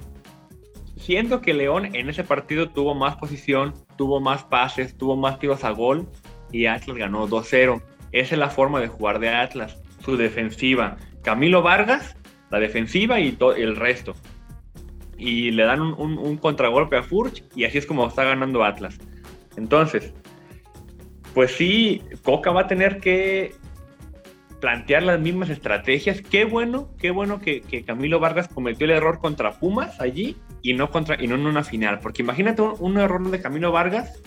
[0.96, 5.64] Siento que León en ese partido tuvo más posición, tuvo más pases, tuvo más tiros
[5.64, 6.08] a gol
[6.50, 7.82] y Atlas ganó 2-0.
[8.12, 10.96] Esa es la forma de jugar de Atlas, su defensiva.
[11.22, 12.16] Camilo Vargas
[12.50, 14.14] la defensiva y el resto.
[15.18, 18.62] Y le dan un, un, un contragolpe a Furch y así es como está ganando
[18.62, 18.98] Atlas.
[19.56, 20.14] Entonces,
[21.34, 23.54] pues sí, Coca va a tener que
[24.64, 26.22] plantear las mismas estrategias.
[26.22, 30.90] Qué bueno, qué bueno que, Camilo Vargas cometió el error contra Pumas allí y no,
[30.90, 31.98] contra, y no en una final.
[32.00, 34.22] Porque imagínate un, un error de Camilo Vargas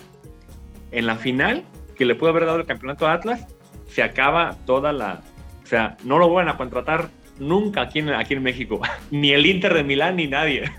[0.92, 1.64] en la final
[1.96, 3.48] que le pudo haber dado el campeonato a Atlas.
[3.88, 5.22] Se acaba toda la.
[5.64, 7.08] O sea, no lo van a contratar
[7.40, 8.80] nunca aquí en, aquí en México.
[9.10, 10.70] ni el Inter de Milán ni nadie.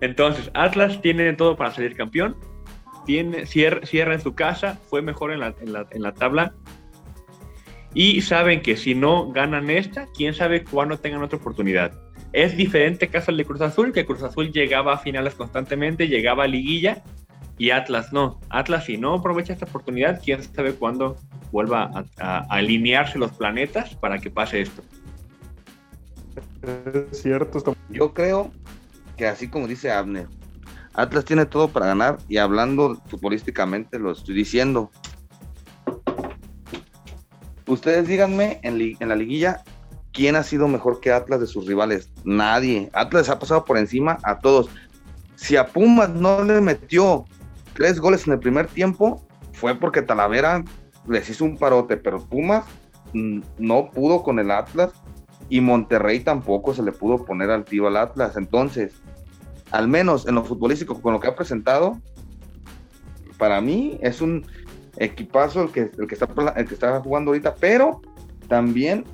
[0.00, 2.36] Entonces, Atlas tiene todo para salir campeón.
[3.04, 6.54] Tiene, cierra, cierra en su casa, fue mejor en la, en la, en la tabla
[7.96, 11.92] y saben que si no ganan esta, quién sabe cuándo tengan otra oportunidad.
[12.34, 16.44] Es diferente caso el de Cruz Azul, que Cruz Azul llegaba a finales constantemente, llegaba
[16.44, 17.02] a liguilla,
[17.56, 18.38] y Atlas no.
[18.50, 21.16] Atlas si no aprovecha esta oportunidad, quién sabe cuándo
[21.50, 24.82] vuelva a, a, a alinearse los planetas para que pase esto.
[27.10, 27.74] Es cierto.
[27.88, 28.52] Yo creo
[29.16, 30.26] que así como dice Abner,
[30.92, 34.90] Atlas tiene todo para ganar y hablando futbolísticamente lo estoy diciendo.
[37.66, 39.62] Ustedes díganme en, en, la liguilla
[40.12, 42.10] quién ha sido mejor que Atlas de sus rivales.
[42.24, 42.90] Nadie.
[42.92, 44.68] Atlas ha pasado por encima a todos.
[45.34, 47.24] Si a Pumas no le metió
[47.74, 50.64] tres goles en el primer tiempo, fue porque Talavera
[51.08, 52.64] les hizo un parote, pero Pumas
[53.12, 54.92] no pudo con el Atlas
[55.48, 58.36] y Monterrey tampoco se le pudo poner al tiro al Atlas.
[58.36, 58.94] Entonces,
[59.70, 62.00] al menos en lo futbolístico, con lo que ha presentado,
[63.38, 64.46] para mí es un
[64.96, 68.00] equipazo el que, el que, está, el que está jugando ahorita, pero
[68.48, 69.04] también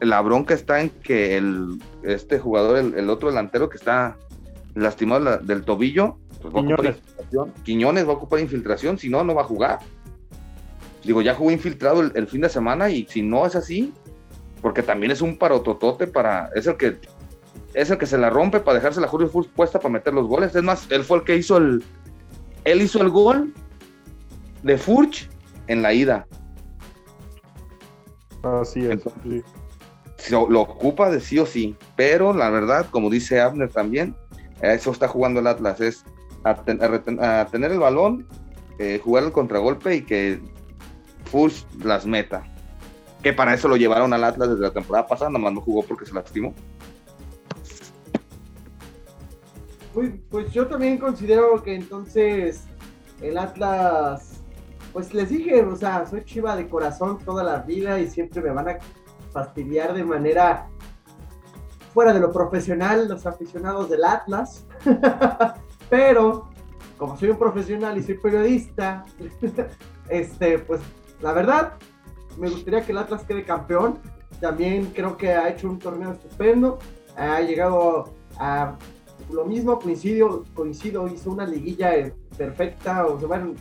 [0.00, 4.16] la bronca está en que el, este jugador, el, el otro delantero que está
[4.74, 6.96] lastimado la, del tobillo, pues va Quiñones.
[6.96, 9.78] A Quiñones va a ocupar infiltración, si no, no va a jugar.
[11.04, 13.92] Digo, ya jugó infiltrado el, el, fin de semana y si no es así,
[14.60, 16.98] porque también es un parototote para, es el que
[17.72, 20.26] es el que se la rompe para dejarse la Julio Full puesta para meter los
[20.26, 20.54] goles.
[20.54, 21.84] Es más, él fue el que hizo el,
[22.64, 23.52] él hizo el gol
[24.62, 25.28] de Furch
[25.66, 26.26] en la ida.
[28.42, 28.90] Así es.
[28.90, 29.44] Entonces,
[30.18, 30.30] sí.
[30.30, 34.14] Lo ocupa de sí o sí, pero la verdad, como dice Abner también,
[34.60, 36.04] eso está jugando el Atlas, es
[36.44, 38.26] a, ten, a, a tener el balón,
[38.78, 40.40] eh, jugar el contragolpe y que
[41.24, 42.44] Furch las meta.
[43.22, 45.82] Que para eso lo llevaron al Atlas desde la temporada pasada, nada más no jugó
[45.82, 46.54] porque se lastimó.
[49.94, 52.64] Pues, pues yo también considero que entonces
[53.20, 54.29] el Atlas
[54.92, 58.50] pues les dije, o sea, soy chiva de corazón toda la vida y siempre me
[58.50, 58.78] van a
[59.32, 60.68] fastidiar de manera
[61.94, 64.66] fuera de lo profesional los aficionados del Atlas.
[65.90, 66.48] Pero
[66.96, 69.04] como soy un profesional y soy periodista,
[70.08, 70.80] este, pues
[71.20, 71.74] la verdad,
[72.38, 73.98] me gustaría que el Atlas quede campeón.
[74.40, 76.78] También creo que ha hecho un torneo estupendo.
[77.16, 78.76] Ha llegado a
[79.30, 83.54] lo mismo, coincido, coincido hizo una liguilla perfecta, o sea, bueno,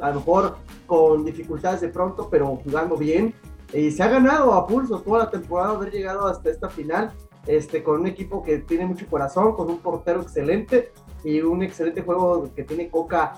[0.00, 0.56] a lo mejor
[0.86, 3.34] con dificultades de pronto, pero jugando bien.
[3.72, 7.12] Y se ha ganado a pulso toda la temporada haber llegado hasta esta final,
[7.46, 10.92] este, con un equipo que tiene mucho corazón, con un portero excelente
[11.24, 13.34] y un excelente juego que tiene Coca,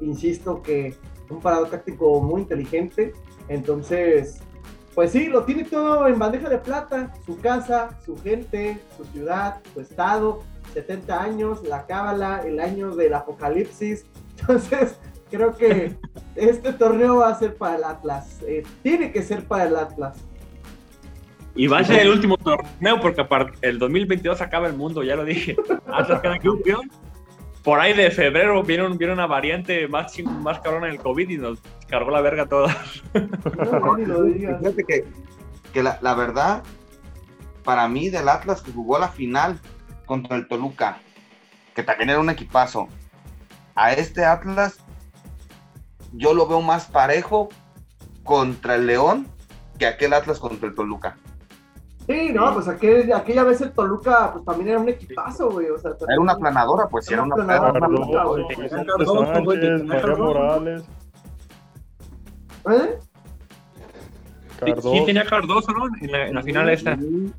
[0.00, 0.94] insisto, que
[1.30, 3.12] un parado táctico muy inteligente.
[3.48, 4.40] Entonces,
[4.94, 9.60] pues sí, lo tiene todo en bandeja de plata, su casa, su gente, su ciudad,
[9.72, 10.40] su estado,
[10.72, 14.04] 70 años, la cábala, el año del apocalipsis.
[14.38, 14.96] Entonces,
[15.34, 15.96] creo que
[16.36, 18.40] este torneo va a ser para el Atlas.
[18.46, 20.16] Eh, tiene que ser para el Atlas.
[21.56, 23.24] Y va a ser el último torneo porque
[23.62, 25.56] el 2022 acaba el mundo, ya lo dije.
[25.86, 26.90] Atlas queda campeón.
[27.62, 31.60] Por ahí de febrero viene, viene una variante más, más cabrona del COVID y nos
[31.88, 32.46] cargó la verga.
[32.50, 32.66] No,
[33.96, 35.04] no, Fíjate que,
[35.72, 36.62] que la, la, verdad,
[37.62, 39.58] para mí del Atlas que jugó la final
[40.04, 40.98] contra el Toluca,
[41.74, 42.88] que también era un equipazo,
[43.74, 44.83] a este Atlas
[46.16, 47.48] yo lo veo más parejo
[48.22, 49.26] contra el León
[49.78, 51.16] que aquel Atlas contra el Toluca.
[52.06, 55.70] Sí, no, pues aquel, aquella vez el Toluca pues también era un equipazo, güey.
[55.70, 57.88] O sea, era una planadora, pues era una planadora.
[59.84, 60.84] María Morales.
[62.70, 62.98] ¿Eh?
[64.60, 64.92] Cardoso.
[64.92, 65.86] Sí, tenía Cardoso, ¿no?
[66.00, 66.98] En la, en la final esta.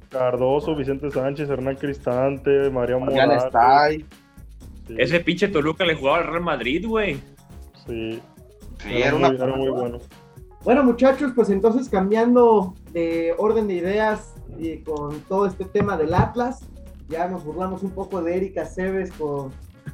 [0.10, 3.44] Cardoso, Vicente Sánchez, Hernán Cristante, María Morales.
[4.90, 7.22] Ese pinche Toluca le jugaba al Real Madrid, güey.
[7.86, 8.22] Sí.
[8.80, 9.44] Sí, era, era, muy, una...
[9.46, 10.00] era muy bueno.
[10.64, 16.14] Bueno, muchachos, pues entonces cambiando de orden de ideas y con todo este tema del
[16.14, 16.66] Atlas,
[17.08, 19.52] ya nos burlamos un poco de Erika Cebes por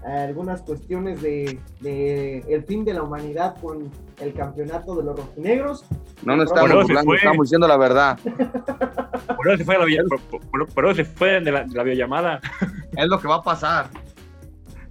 [0.08, 5.18] eh, algunas cuestiones de, de, el fin de la humanidad con el campeonato de los
[5.20, 5.84] rojinegros.
[6.24, 8.18] No nos estamos burlando, estamos diciendo la verdad.
[9.36, 11.64] Por eso se fue, de la, video- por, por- por eso se fue de la,
[11.64, 12.40] de la videollamada.
[12.96, 13.88] Es lo que va a pasar.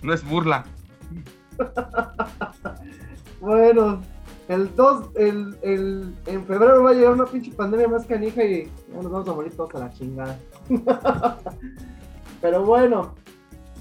[0.02, 0.64] No es burla.
[3.40, 4.00] Bueno,
[4.48, 8.70] el 2, el, el, en febrero va a llegar una pinche pandemia más canija y
[8.92, 10.38] nos vamos a morir todos a la chingada.
[12.40, 13.14] Pero bueno,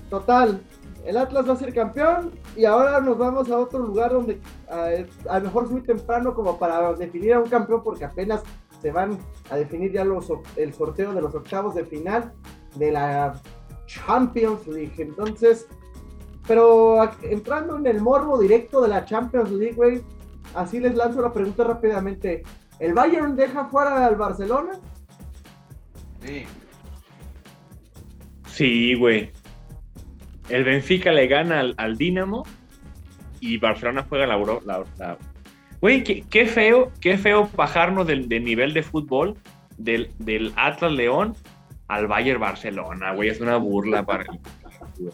[0.09, 0.61] total,
[1.05, 4.39] el Atlas va a ser campeón y ahora nos vamos a otro lugar donde
[4.69, 8.41] a lo mejor es muy temprano como para definir a un campeón porque apenas
[8.81, 9.17] se van
[9.49, 12.33] a definir ya los, el sorteo de los octavos de final
[12.75, 13.33] de la
[13.87, 14.93] Champions League.
[14.97, 15.67] Entonces,
[16.49, 20.01] pero entrando en el morbo directo de la Champions League, güey,
[20.55, 22.43] así les lanzo la pregunta rápidamente.
[22.79, 24.71] ¿El Bayern deja fuera al Barcelona?
[26.25, 26.43] Sí.
[28.47, 29.31] Sí, güey.
[30.49, 32.43] El Benfica le gana al, al Dinamo
[33.39, 34.61] y Barcelona juega la Euro.
[34.65, 35.17] La, la-
[35.81, 39.37] Güey, qué, qué feo, qué feo bajarnos del, del nivel de fútbol
[39.77, 41.35] del, del Atlas León
[41.87, 43.29] al Bayern Barcelona, güey.
[43.29, 44.39] Es una burla para el.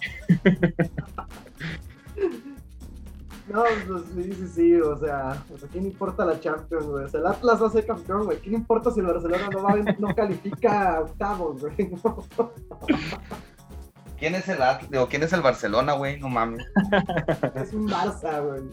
[3.47, 7.05] No, pues sí, sí, sí, o sea, pues, ¿a quién importa la Champions, güey?
[7.05, 8.39] O sea, el Atlas va a ser campeón, güey.
[8.39, 11.75] ¿Quién importa si el Barcelona no, va, no califica a octavos, güey?
[14.17, 16.19] ¿Quién es el Atl- digo, ¿Quién es el Barcelona, güey?
[16.19, 16.65] No mames.
[17.53, 18.63] es un Barça, güey.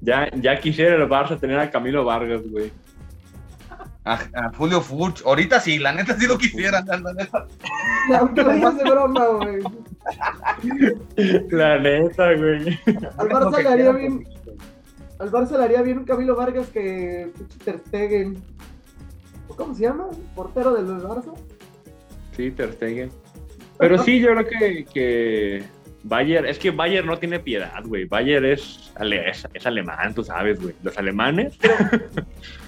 [0.00, 2.72] Ya, ya quisiera el Barça tener a Camilo Vargas, güey.
[4.04, 5.22] A, a Julio Furch.
[5.24, 6.86] Ahorita sí, la neta sí lo quisieran.
[6.86, 7.46] la neta.
[8.34, 9.62] Digas de broma, güey.
[11.50, 12.78] La neta, güey.
[13.16, 14.28] Al Barça le haría bien,
[15.18, 18.42] al Barça le haría bien un Camilo Vargas que pinche Ter Stegen.
[19.48, 20.08] ¿O ¿Cómo se llama?
[20.34, 21.32] ¿Portero del Barça?
[22.36, 23.10] Sí, Ter Stegen.
[23.78, 25.64] Pero sí, yo creo que, que
[26.06, 28.04] Bayer, es que Bayer no tiene piedad, güey.
[28.04, 30.74] Bayer es, ale- es, es alemán, tú sabes, güey.
[30.82, 31.56] Los alemanes.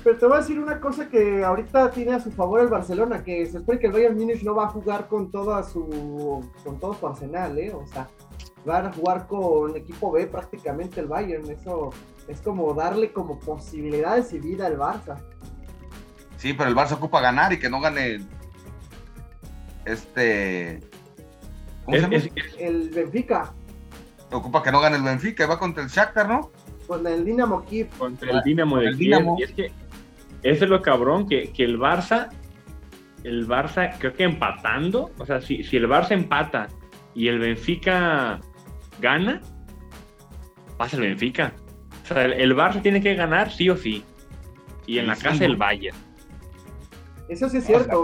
[0.02, 3.22] Pero te voy a decir una cosa que ahorita tiene a su favor el Barcelona,
[3.22, 6.80] que se espera que el Bayern Múnich no va a jugar con toda su con
[6.80, 7.74] todo su arsenal, ¿eh?
[7.74, 8.08] O sea,
[8.64, 11.90] van a jugar con equipo B prácticamente el Bayern, eso
[12.28, 15.18] es como darle como posibilidades y vida al Barça.
[16.38, 18.20] Sí, pero el Barça ocupa ganar y que no gane.
[19.84, 20.80] Este.
[21.86, 22.16] ¿Cómo Es- se llama?
[22.36, 23.54] es- El Benfica
[24.32, 26.50] Ocupa que no gane el Benfica y va contra el Shakhtar, ¿no?
[26.86, 27.88] con el Dinamo Kiev.
[27.96, 29.18] contra el Dinamo de El Kiev.
[29.18, 29.36] Dinamo.
[29.38, 29.66] Y es que
[30.42, 32.28] eso es lo cabrón, que, que el Barça,
[33.24, 36.68] el Barça, creo que empatando, o sea, si, si el Barça empata
[37.14, 38.40] y el Benfica
[39.00, 39.40] gana,
[40.76, 41.52] pasa el Benfica.
[42.04, 44.04] O sea, el, el Barça tiene que ganar sí o sí.
[44.86, 45.44] Y en Sí, la casa ¿no?
[45.46, 45.96] el Bayern.
[47.28, 48.02] Eso sí es O cierto,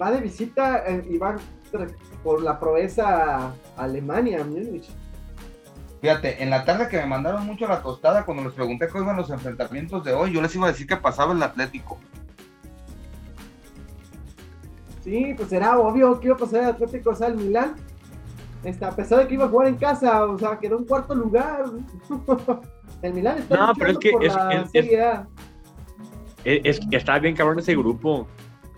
[0.00, 1.36] va de visita eh, y va
[2.22, 4.88] por la proeza Alemania, Múnich.
[6.00, 9.16] Fíjate, en la tarde que me mandaron mucho la tostada cuando les pregunté cómo iban
[9.16, 11.98] los enfrentamientos de hoy, yo les iba a decir que pasaba el Atlético.
[15.04, 17.74] Sí, pues era obvio que iba a pasar el Atlético, o sea, el Milán.
[18.62, 21.14] Este, a pesar de que iba a jugar en casa, o sea, quedó en cuarto
[21.14, 21.64] lugar.
[23.02, 25.26] el Milán está No, pero es que por es- la es- Serie A.
[26.44, 28.26] Es, es que estaba bien cabrón ese grupo.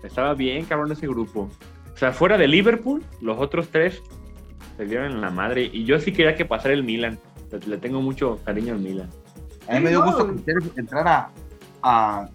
[0.03, 1.49] Estaba bien cabrón ese grupo.
[1.95, 4.03] O sea, fuera de Liverpool, los otros tres
[4.75, 5.69] se dieron en la madre.
[5.71, 7.17] Y yo sí quería que pasara el Milan.
[7.65, 9.09] Le, tengo mucho cariño al Milan.
[9.69, 11.07] A mí me dio gusto que quieres entrar
[11.81, 12.29] a,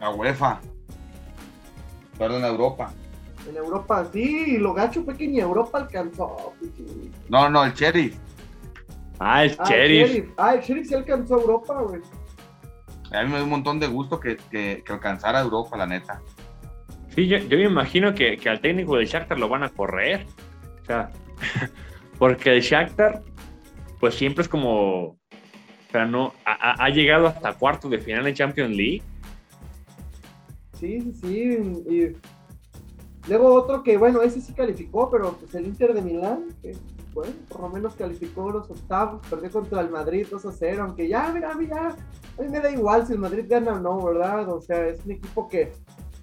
[0.00, 0.58] a, UEFA.
[2.18, 2.92] Perdón, a Europa.
[3.46, 6.54] En Europa, sí, lo gacho fue que ni Europa alcanzó.
[7.28, 8.16] No, no, el Sheriff.
[9.18, 10.02] Ah, el Ah, Sheriff.
[10.02, 10.30] el Sheriff.
[10.38, 12.00] Ah, el Sheriff sí alcanzó a Europa, güey.
[13.12, 15.86] A mí me dio un montón de gusto que, que, que alcanzara a Europa, la
[15.86, 16.22] neta.
[17.14, 20.26] Sí, yo, yo me imagino que, que al técnico del Shakhtar lo van a correr.
[20.82, 21.10] O sea,
[22.18, 23.22] porque el Shakhtar,
[24.00, 25.04] pues siempre es como.
[25.04, 25.18] O
[25.90, 26.32] sea, no.
[26.44, 29.02] Ha, llegado hasta cuartos de final en Champions League.
[30.78, 32.16] Sí, sí, sí.
[33.26, 36.74] Y luego otro que, bueno, ese sí calificó, pero pues el Inter de Milán, que
[37.12, 41.08] bueno, por lo menos calificó los octavos, perdió contra el Madrid 2 a 0, aunque
[41.08, 41.94] ya, mira, mira,
[42.38, 44.48] a mí me da igual si el Madrid gana o no, ¿verdad?
[44.48, 45.72] O sea, es un equipo que,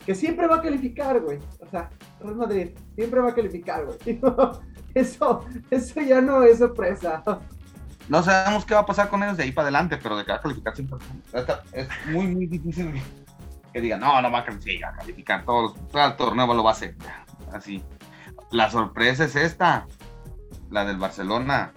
[0.06, 1.40] que siempre va a calificar, güey.
[1.60, 1.90] O sea,
[2.20, 4.20] Real Madrid siempre va a calificar, güey.
[4.96, 7.24] Eso, eso ya no es sorpresa.
[8.08, 10.34] No sabemos qué va a pasar con ellos de ahí para adelante, pero de que
[11.74, 13.00] Es muy, muy difícil
[13.72, 16.74] que digan, no, no va a calificar, calificar todo, todo el torneo lo va a
[16.74, 16.96] hacer.
[17.54, 17.84] Así.
[18.52, 19.86] La sorpresa es esta,
[20.72, 21.72] la del Barcelona.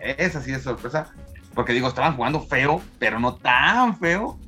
[0.00, 1.12] Esa sí es sorpresa,
[1.54, 4.38] porque digo, estaban jugando feo, pero no tan feo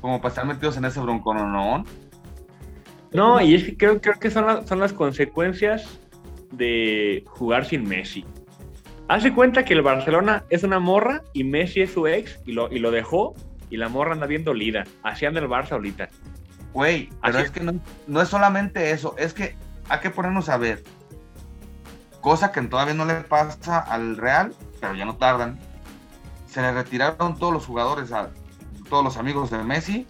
[0.00, 1.86] como para estar metidos en ese broncononón.
[3.14, 5.98] No, y es que creo, creo que son, las- son las consecuencias
[6.50, 8.24] de jugar sin Messi.
[9.08, 12.70] Hace cuenta que el Barcelona es una morra y Messi es su ex y lo,
[12.72, 13.34] y lo dejó
[13.70, 14.84] y la morra anda bien dolida.
[15.02, 16.08] Así anda el Barça ahorita.
[16.72, 19.56] Güey, pero es que no, no es solamente eso, es que
[19.88, 20.82] hay que ponernos a ver.
[22.20, 25.60] Cosa que todavía no le pasa al Real, pero ya no tardan.
[26.46, 28.30] Se le retiraron todos los jugadores, a
[28.88, 30.06] todos los amigos de Messi.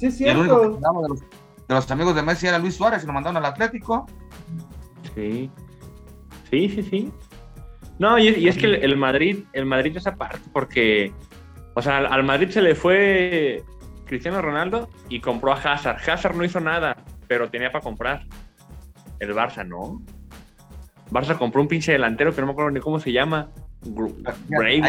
[0.00, 1.02] Sí, es Y el único que cierto.
[1.02, 4.06] de los, de los amigos de Messi era Luis Suárez y lo mandaron al Atlético.
[5.14, 5.50] Sí.
[6.50, 7.12] Sí, sí, sí.
[7.98, 11.12] No, y, y es que el, el Madrid, el Madrid es aparte, porque,
[11.74, 13.62] o sea, al, al Madrid se le fue
[14.06, 15.98] Cristiano Ronaldo y compró a Hazard.
[16.10, 16.96] Hazard no hizo nada,
[17.28, 18.26] pero tenía para comprar.
[19.18, 20.00] El Barça no.
[21.10, 23.50] Barça compró un pinche delantero que no me acuerdo ni cómo se llama.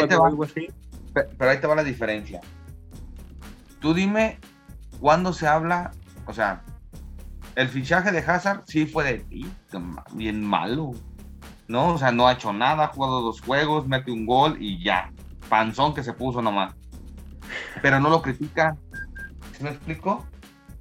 [0.07, 0.68] Te o algo así.
[1.14, 2.39] Pe- Pero ahí te va la diferencia.
[3.82, 4.38] Tú dime
[5.02, 5.91] cuándo se habla,
[6.26, 6.64] o sea,
[7.56, 10.91] el fichaje de Hazard sí fue de "Ih, qué ma- bien malo.
[11.68, 11.93] ¿No?
[11.93, 15.12] O sea, no ha hecho nada, ha jugado dos juegos, mete un gol y ya.
[15.49, 16.74] Panzón que se puso nomás.
[17.82, 18.78] Pero no lo critican.
[19.58, 20.26] ¿Sí me explico?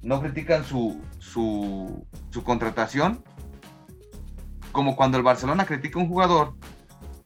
[0.01, 3.23] No critican su, su, su contratación.
[4.73, 6.55] Como cuando el Barcelona critica a un jugador,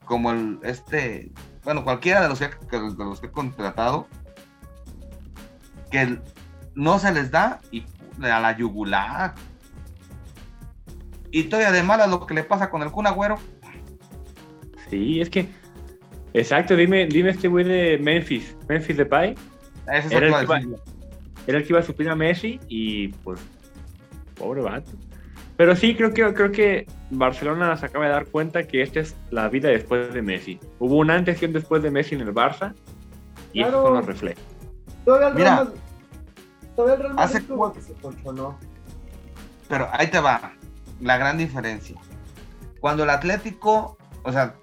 [0.05, 1.31] como el este,
[1.63, 4.07] bueno, cualquiera de los que- de los que he contratado,
[5.89, 6.21] que el-
[6.75, 7.83] no se les da y
[8.21, 9.33] a la yugular.
[11.31, 13.37] Y todavía además a lo que le pasa con el Kun Agüero,
[14.89, 15.47] Sí, es que.
[16.33, 18.55] Exacto, dime, dime este güey de Memphis.
[18.67, 19.35] Memphis Depay.
[19.91, 20.59] ese es Era el que iba-.
[21.47, 23.39] Era el que iba a suplir a Messi y pues.
[24.35, 24.91] Pobre vato.
[25.57, 29.15] Pero sí, creo que, creo que Barcelona se acaba de dar cuenta que esta es
[29.31, 30.59] la vida después de Messi.
[30.79, 32.73] Hubo un antes y un después de Messi en el Barça
[33.53, 33.69] y Claro.
[33.77, 34.43] estos son los reflejos.
[35.05, 35.67] Todavía el Mira,
[36.75, 38.57] todavía el Real Madrid hace como que se colchonó.
[39.67, 40.53] Pero ahí te va
[41.01, 41.99] la gran diferencia.
[42.79, 44.55] Cuando el Atlético, o sea,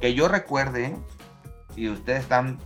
[0.00, 0.96] que yo recuerde,
[1.76, 2.58] y ustedes están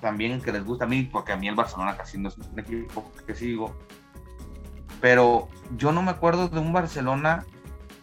[0.00, 2.58] también que les gusta a mí, porque a mí el Barcelona casi no es un
[2.58, 3.74] equipo que sigo,
[5.00, 7.44] pero yo no me acuerdo de un Barcelona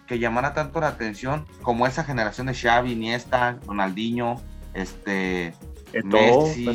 [0.08, 4.36] que llamara tanto la atención como esa generación de Xavi, Iniesta, Ronaldinho,
[4.74, 5.54] este,
[5.94, 6.68] Eto'o, Messi.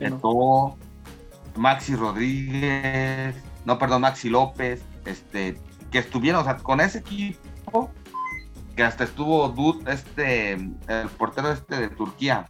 [0.00, 0.78] ¿eso
[1.56, 3.34] Maxi Rodríguez,
[3.64, 5.58] no, perdón, Maxi López, este,
[5.90, 7.90] que estuvieron, o sea, con ese equipo,
[8.76, 12.48] que hasta estuvo Dud, este, el portero este de Turquía,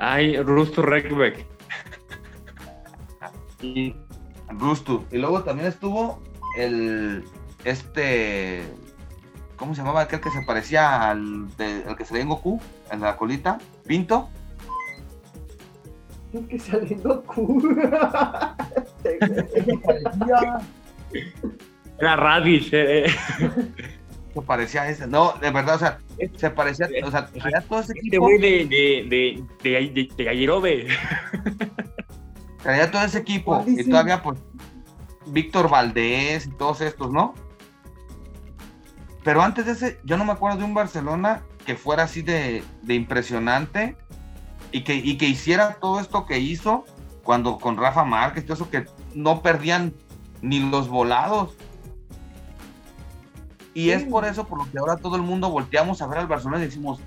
[0.00, 1.44] Ay, Rusto Rekbek.
[3.62, 3.94] y
[4.48, 6.22] Rustu, y luego también estuvo
[6.56, 7.24] el,
[7.64, 8.62] este,
[9.56, 12.60] ¿cómo se llamaba aquel que se parecía al, de- al que se veía en Goku,
[12.92, 13.58] en la colita?
[13.86, 14.28] Pinto,
[16.32, 17.62] Es que sale Goku.
[21.98, 22.72] Era Radish.
[22.72, 23.10] eh, eh.
[24.34, 25.98] se parecía a ese, no, de verdad, o sea,
[26.36, 28.28] se parecía, o sea, traía todo ese Este equipo.
[28.28, 28.66] de, de,
[29.08, 30.88] de, de, de,
[32.62, 34.38] traía todo ese equipo ¿Cuál y todavía pues
[35.26, 37.34] Víctor Valdés y todos estos, ¿no?
[39.24, 42.62] Pero antes de ese, yo no me acuerdo de un Barcelona que fuera así de,
[42.82, 43.96] de impresionante
[44.72, 46.84] y que, y que hiciera todo esto que hizo
[47.22, 49.92] cuando con Rafa Márquez, todo eso que no perdían
[50.40, 51.54] ni los volados.
[53.74, 56.26] Y es por eso por lo que ahora todo el mundo volteamos a ver al
[56.26, 57.00] Barcelona y decimos,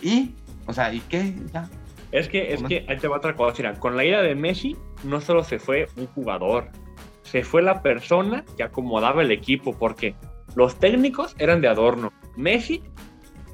[0.00, 0.34] ¿y?
[0.66, 1.34] O sea, ¿y qué?
[1.52, 1.68] Ya.
[2.12, 3.54] Es que, es que, ahí te va otra cosa.
[3.58, 6.70] Mira, con la ida de Messi, no solo se fue un jugador,
[7.22, 10.14] se fue la persona que acomodaba el equipo, porque
[10.54, 12.12] los técnicos eran de adorno.
[12.36, 12.82] Messi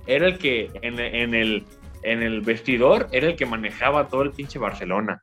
[0.06, 1.64] era el que en, en el,
[2.02, 5.22] en el vestidor era el que manejaba todo el pinche Barcelona.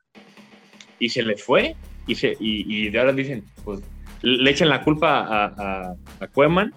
[0.98, 1.76] Y se le fue,
[2.06, 3.80] y, se, y, y de ahora dicen, pues
[4.22, 6.74] le echan la culpa a, a, a Koeman,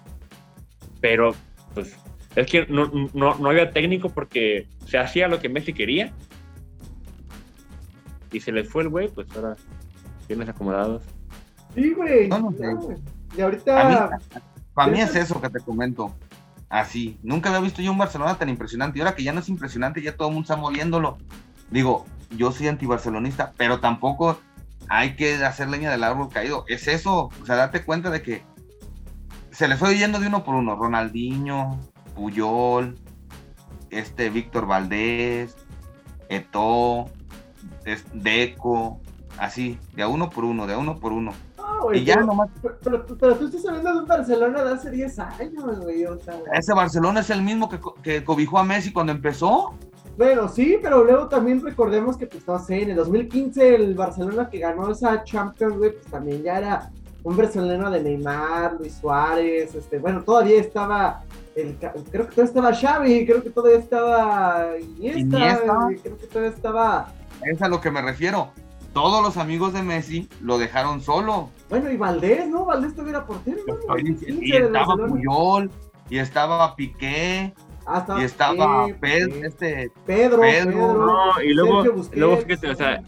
[1.00, 1.34] pero
[1.74, 1.96] pues
[2.36, 6.12] es que no, no, no había técnico porque se hacía lo que Messi quería
[8.32, 9.56] y se les fue el güey, pues ahora
[10.26, 11.02] tienes acomodados.
[11.74, 12.28] Sí, güey.
[12.28, 12.96] No, no sé.
[13.36, 13.88] Y ahorita.
[13.88, 14.40] mí,
[14.74, 16.14] para mí es eso que te comento.
[16.74, 17.20] Así.
[17.22, 18.98] Nunca había visto yo un Barcelona tan impresionante.
[18.98, 21.18] Y ahora que ya no es impresionante, ya todo el mundo está moviéndolo.
[21.70, 24.40] Digo, yo soy antibarcelonista, pero tampoco
[24.88, 26.64] hay que hacer leña del árbol caído.
[26.66, 27.30] Es eso.
[27.40, 28.42] O sea, date cuenta de que
[29.52, 30.74] se les fue yendo de uno por uno.
[30.74, 31.78] Ronaldinho,
[32.16, 32.98] Puyol,
[33.90, 35.56] este Víctor Valdés,
[36.28, 37.08] Eto,
[38.14, 39.00] Deco,
[39.38, 41.34] así, de a uno por uno, de a uno por uno.
[41.84, 44.72] Güey, Y ya pero- nomás Pero, pero, pero tú estás hablando de un Barcelona de
[44.74, 46.04] hace 10 años, güey.
[46.06, 49.74] O sea, Ese Barcelona es el mismo que, que cobijó a Messi cuando empezó.
[50.16, 54.48] bueno, sí, pero luego también recordemos que, pues, no sé, en el 2015 el Barcelona
[54.48, 56.90] que ganó esa Champions, güey, pues también ya era
[57.24, 61.22] un brasileño de Neymar, Luis Suárez, este, bueno, todavía estaba,
[61.56, 65.78] el, creo que todavía estaba Xavi, creo que todavía estaba Iniesta, Iniesta.
[66.02, 67.08] creo que todavía estaba,
[67.50, 68.50] Es a lo que me refiero.
[68.94, 71.50] Todos los amigos de Messi lo dejaron solo.
[71.68, 72.64] bueno, y Valdés, ¿no?
[72.64, 73.98] Valdés todavía era portero, ¿no?
[73.98, 74.96] Y, El 15 y del estaba.
[75.08, 75.70] Puyol,
[76.08, 77.52] y estaba Piqué,
[77.86, 79.46] Ah, estaba y estaba Piqué, Pedro, Piqué.
[79.46, 83.02] este, Pedro, Pedro, Pedro, No, y luego, Busquets, luego fíjate, o sea,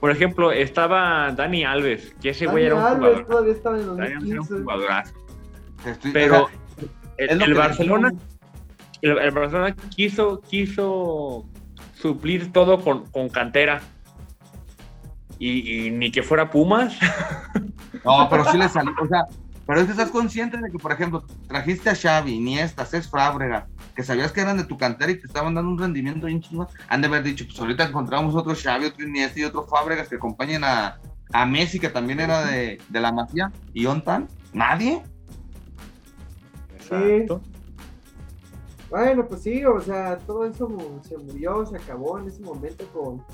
[0.00, 3.26] por ejemplo, estaba Dani Alves, que ese Dani güey era un Alves jugador.
[3.26, 4.62] todavía estaba en el Dani Alves era un 2015.
[4.62, 5.14] jugadorazo.
[5.86, 8.12] estoy- Pero o sea, el, Barcelona,
[9.02, 11.44] el, el Barcelona quiso, quiso
[11.94, 13.80] suplir todo con, con cantera.
[15.44, 16.96] Y, y ni que fuera Pumas.
[18.04, 19.28] No, pero sí le salió, o sea,
[19.66, 23.64] pero es que estás consciente de que, por ejemplo, trajiste a Xavi, Iniesta, Cés Fábregas,
[23.94, 26.42] que sabías que eran de tu cantera y te estaban dando un rendimiento bien
[26.88, 30.16] han de haber dicho, pues ahorita encontramos otro Xavi, otro Iniesta y otro Fábregas que
[30.16, 30.98] acompañen a,
[31.32, 35.02] a Messi, que también era de, de la mafia, y Ontan, nadie.
[36.74, 37.40] Exacto.
[38.90, 43.24] Bueno, pues sí, o sea, todo eso se murió, se acabó en ese momento con,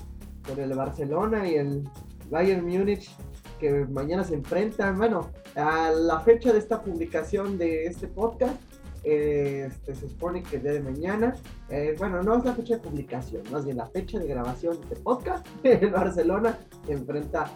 [0.48, 1.88] con el Barcelona y el
[2.30, 3.10] Bayern Múnich,
[3.58, 4.96] que mañana se enfrentan.
[4.96, 8.56] Bueno, a la fecha de esta publicación de este podcast,
[9.04, 11.34] eh, este, se supone que el día de mañana,
[11.68, 14.82] eh, bueno, no es la fecha de publicación, más bien la fecha de grabación de
[14.82, 17.50] este podcast, el Barcelona se enfrenta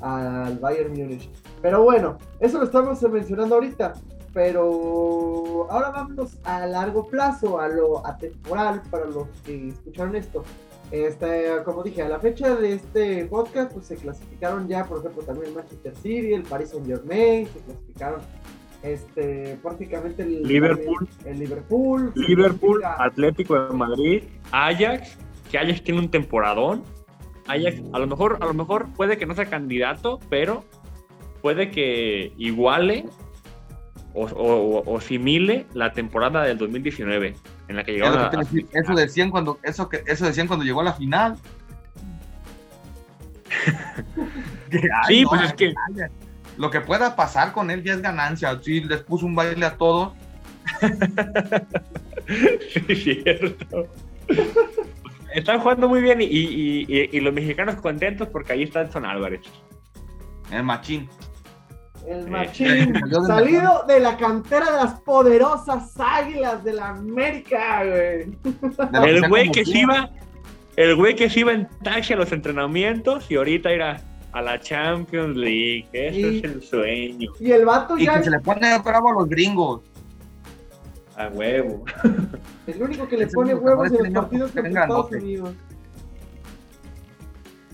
[0.00, 1.30] al Bayern Múnich.
[1.62, 3.94] Pero bueno, eso lo estamos mencionando ahorita.
[4.32, 10.44] Pero ahora vámonos a largo plazo, a lo atemporal, para los que escucharon esto.
[10.90, 15.22] Este, como dije, a la fecha de este podcast, pues se clasificaron ya, por ejemplo,
[15.22, 18.20] también el Manchester City, el Paris Saint Germain, se clasificaron
[18.82, 21.08] este, prácticamente el Liverpool.
[21.24, 25.18] el Liverpool, Liverpool, Atlético de Madrid, Ajax,
[25.50, 26.84] que Ajax tiene un temporadón.
[27.48, 30.64] Ajax, a lo mejor, a lo mejor puede que no sea candidato, pero
[31.42, 33.04] puede que iguale
[34.14, 37.34] o, o, o simile la temporada del 2019,
[37.68, 38.42] en la que llegaron a, a-
[38.80, 41.36] eso decían cuando, eso que, eso decían cuando llegó a la final.
[45.06, 45.74] Sí, no, pues es que
[46.58, 48.58] Lo que pueda pasar con él ya es ganancia.
[48.62, 50.12] Sí, les puso un baile a todos.
[52.28, 53.88] Sí, es cierto.
[55.34, 59.06] Están jugando muy bien y, y- y- y los mexicanos contentos porque ahí está Edson
[59.06, 59.40] Álvarez.
[60.50, 61.08] El machín.
[62.06, 62.94] El machín
[63.26, 68.36] salido de la cantera de las poderosas águilas de la América, güey.
[69.04, 70.10] El güey que se iba,
[70.76, 74.00] el güey que se iba en taxi a los entrenamientos y ahorita irá
[74.32, 75.86] a la Champions League.
[75.92, 77.30] Ese Y- es el sueño.
[77.40, 79.82] Y el vato Y ya que se le pone bravo a los gringos.
[81.16, 81.84] A huevo.
[82.68, 85.10] el único que le Es el pone huevos en los niño partidos que Estados.
[85.12, 85.54] Unidos.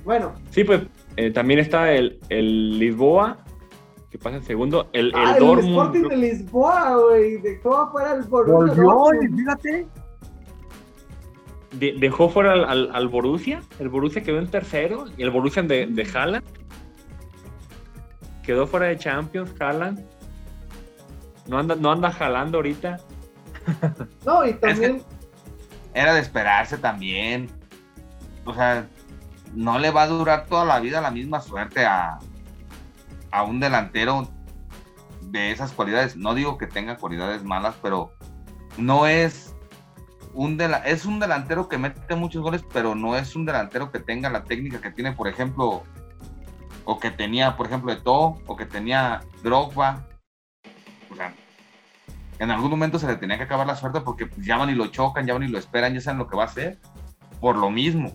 [0.05, 0.83] Bueno, Sí, pues
[1.17, 3.39] eh, también está el, el Lisboa,
[4.15, 4.89] que pasa en segundo.
[4.93, 5.59] El, el ah, el.
[5.59, 7.37] Sporting de Lisboa, güey.
[7.39, 9.87] Dejó fuera el Borussia Volvió, fíjate.
[11.73, 13.61] de- dejó fuera al, al, al Borussia.
[13.81, 15.07] El Borussia quedó en tercero.
[15.17, 16.45] Y el Borussia de, de Haaland.
[18.45, 20.07] Quedó fuera de Champions, Haaland.
[21.49, 22.99] No anda, no anda jalando ahorita.
[24.25, 25.03] No, y también,
[25.93, 27.49] Era de esperarse también.
[28.45, 28.87] O sea,
[29.57, 32.21] no le va a durar toda la vida la misma suerte a,
[33.35, 34.29] a un delantero
[35.23, 36.17] de esas cualidades.
[36.17, 38.13] No digo que tenga cualidades malas, pero
[38.79, 39.57] no es
[40.35, 43.99] un dela- es un delantero que mete muchos goles, pero no es un delantero que
[43.99, 45.83] tenga la técnica que tiene, por ejemplo,
[46.85, 50.07] o que tenía, por ejemplo, Eto'o, o que tenía Drogba.
[51.11, 51.35] O sea,
[52.39, 54.75] en algún momento se le tenía que acabar la suerte porque pues, ya van y
[54.77, 56.79] lo chocan, ya van y lo esperan, ya saben lo que va a hacer.
[57.41, 58.13] Por lo mismo.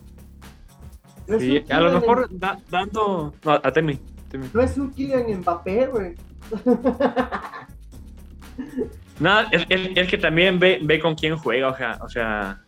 [1.38, 3.32] Sí, a lo mejor da- dando.
[3.44, 4.00] No, a Temi.
[4.32, 6.14] No es un Kylian Mbappé, güey.
[9.18, 12.60] Nada, es, es- es que también ve, ve con quién juega, o sea, o sea,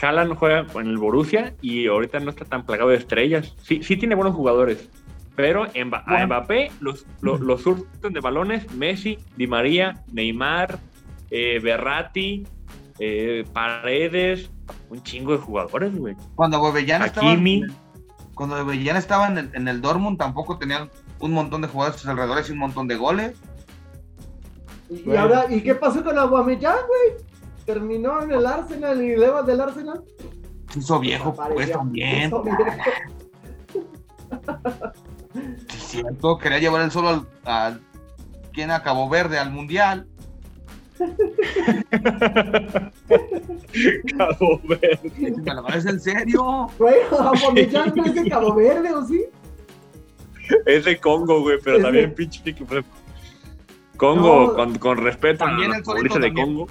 [0.00, 3.54] Haaland juega con el Borussia y ahorita no está tan plagado de estrellas.
[3.62, 4.90] Sí, sí tiene buenos jugadores,
[5.36, 5.70] pero a
[6.06, 6.26] Bueno.
[6.26, 10.78] Mbappé los, los, los surten de balones Messi, Di María, Neymar,
[11.30, 12.44] eh, Berratti,
[12.98, 14.50] eh, Paredes,
[14.90, 16.14] un chingo de jugadores, güey.
[16.34, 17.32] Cuando Bobellán estaba.
[18.36, 22.00] Cuando Bobellán estaba en el, en el Dortmund tampoco tenían un montón de jugadores a
[22.02, 23.34] sus alrededores y un montón de goles.
[24.90, 25.22] Y, Bueno.
[25.22, 27.24] ahora, ¿y qué pasó con Aubameyang, güey?
[27.64, 30.04] Terminó en el Arsenal y luego del Arsenal.
[30.70, 32.26] Se hizo viejo, pues también.
[32.28, 32.60] Hizo viejo.
[35.68, 37.80] Sí, cierto, quería llevar el solo al, al-
[38.52, 40.06] ¿quién acabó verde al mundial.
[44.18, 45.34] Cabo Verde.
[45.44, 46.68] ¿Me lo parece en serio?
[46.78, 49.24] Güey, Aubameyang no es de Cabo Verde, ¿o sí?
[50.64, 52.54] Es de Congo, güey, pero Es de- también pinche.
[52.66, 52.84] pues,
[53.96, 54.54] Congo, No.
[54.54, 56.32] con, con respeto También a de.
[56.34, 56.66] Congo.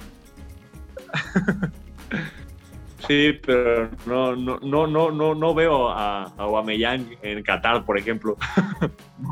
[3.06, 7.98] sí, pero no, no, no, no, no, no veo a, a Aubameyang en Qatar, por
[7.98, 8.36] ejemplo.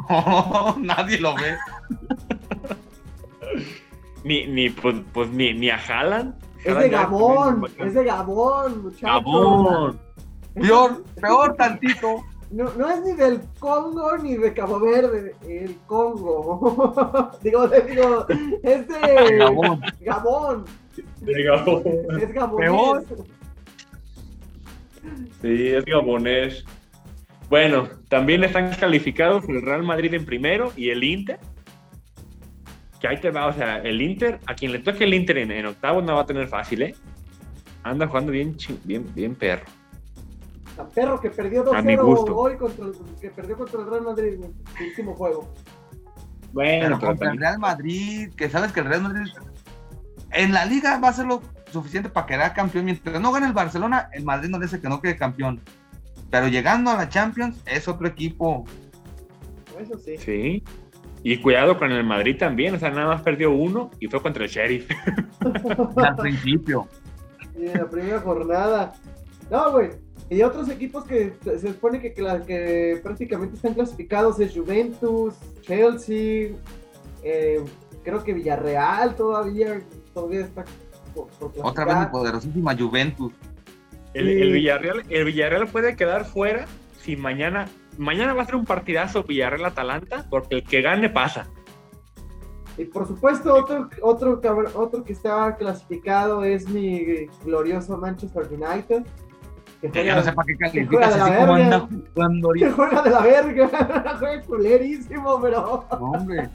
[0.09, 1.57] No, nadie lo ve.
[4.25, 6.35] Ni, ni, pues, pues, ni, ni a Haaland.
[6.65, 9.03] Es de Gabón, es de Gabón, muchachos.
[9.03, 10.01] Gabón.
[10.55, 12.25] Peor, peor tantito.
[12.51, 17.33] No, no es ni del Congo ni de Cabo Verde, el Congo.
[17.43, 18.27] digo, digo,
[18.63, 19.81] es de Gabón.
[20.01, 20.65] Gabón.
[21.21, 21.83] De Gabón.
[22.21, 22.71] Es gabonés.
[22.71, 23.05] Peor.
[25.43, 26.65] Sí, es gabonés.
[27.51, 31.41] Bueno, también están calificados el Real Madrid en primero y el Inter.
[33.05, 35.51] Que ahí te va, o sea, el Inter, a quien le toque el Inter en,
[35.51, 36.95] en octavos no va a tener fácil, ¿eh?
[37.83, 39.67] Anda jugando bien, bien, bien perro.
[40.79, 42.35] A perro que perdió A mi 2-0 gusto.
[42.35, 45.53] hoy contra el, que perdió contra el Real Madrid en el último juego.
[46.55, 49.31] Bueno, Pero contra el Real Madrid, que sabes que el Real Madrid
[50.31, 52.87] en la liga va a ser lo suficiente para quedar campeón.
[52.87, 55.61] Mientras no gane el Barcelona, el Madrid no dice que no quede campeón.
[56.31, 58.65] Pero llegando a la Champions, es otro equipo.
[59.79, 60.17] Eso sí.
[60.17, 60.65] Sí.
[61.25, 64.45] Y cuidado con el Madrid también, o sea, nada más perdió uno y fue contra
[64.45, 64.89] el Sheriff.
[65.97, 66.87] al principio.
[67.59, 68.93] Y en la primera jornada.
[69.51, 69.91] No, güey.
[70.29, 76.51] Y otros equipos que se supone que, que prácticamente están clasificados es Juventus, Chelsea,
[77.23, 77.65] eh,
[78.03, 79.81] creo que Villarreal todavía,
[80.13, 80.65] todavía está
[81.15, 83.33] por, por Otra vez mi poderosísima Juventus.
[84.13, 84.43] El, Sí.
[84.43, 86.67] el Villarreal, el Villarreal puede quedar fuera
[87.01, 87.67] si mañana,
[87.99, 91.49] mañana va a ser un partidazo Villarreal-Atalanta, porque el que gane pasa.
[92.77, 94.41] Y por supuesto, otro, otro,
[94.75, 99.05] otro que está clasificado es mi glorioso Manchester United.
[99.81, 101.77] Que juega, ya no sé para qué calificas así como verga.
[101.77, 104.17] anda jugando que juega de la verga.
[104.19, 105.87] juega culerísimo, pero.
[105.91, 106.49] No, Hombre,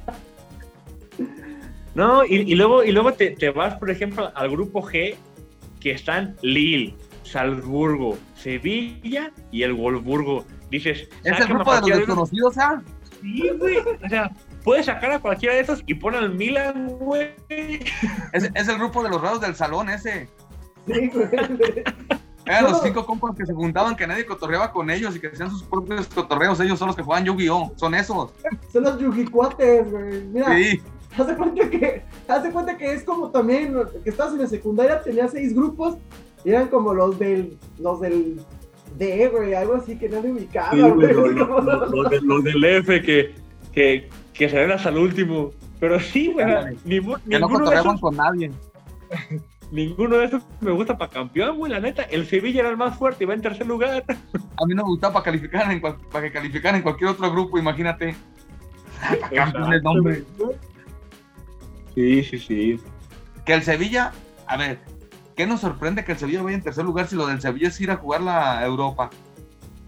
[1.95, 5.15] No, y, y luego, y luego te, te vas, por ejemplo, al grupo G,
[5.79, 10.45] que están Lille, Salzburgo, Sevilla y el Wolfsburgo.
[10.69, 12.81] Dices, es el grupo de los cualquiera de desconocidos, ¿ah?
[13.21, 13.77] Sí, güey.
[13.79, 14.31] O sea,
[14.63, 17.31] puedes sacar a cualquiera de esos y pon al Milan, güey.
[18.31, 20.29] Es, es el grupo de los raros del salón ese.
[20.87, 21.27] Sí, güey.
[22.45, 22.69] Eran No.
[22.71, 25.63] los cinco compas que se juntaban, que nadie cotorreaba con ellos y que hacían sus
[25.63, 26.59] propios cotorreos.
[26.59, 27.73] Ellos son los que juegan Yu-Gi-Oh!
[27.75, 28.31] Son esos.
[28.71, 30.23] Son los yugicuates, güey.
[30.25, 30.81] Mira, Sí.
[31.17, 34.47] Haz de cuenta que, haz de cuenta que es como también que estabas en la
[34.47, 35.97] secundaria, tenías seis grupos
[36.45, 38.39] y eran como los del, los del
[38.97, 41.35] D, güey, algo así que nadie ubicaba, Sí, güey, güey.
[41.35, 43.35] lo- lo- lo- lo de- Los del F que,
[43.73, 45.51] que, que se ven hasta el último.
[45.79, 46.77] Pero sí, güey, Ándale.
[46.85, 48.51] ningún- Que no ninguno, de cotorreaban esos, con nadie.
[49.71, 52.03] ninguno de esos me gusta para campeón, güey, la neta.
[52.03, 54.03] El Sevilla era el más fuerte y va en tercer lugar.
[54.09, 57.31] A mí no me gustaba para calificar en, cual- para que calificaran en cualquier otro
[57.31, 58.15] grupo, imagínate.
[59.33, 60.23] Campeones, no, hombre.
[61.95, 62.79] Sí, sí, sí.
[63.45, 64.11] Que el Sevilla,
[64.47, 64.79] a ver,
[65.39, 67.79] ¿qué nos sorprende que el Sevilla vaya en tercer lugar si lo del Sevilla es
[67.79, 69.09] ir a jugar la Europa?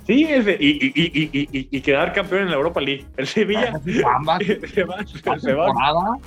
[0.07, 3.05] Sí, ese- y, y, y, y, y, y quedar campeón en la Europa League.
[3.17, 4.37] El Sevilla Bamba,
[4.73, 5.65] se va, se va.
[5.65, 6.17] temporada.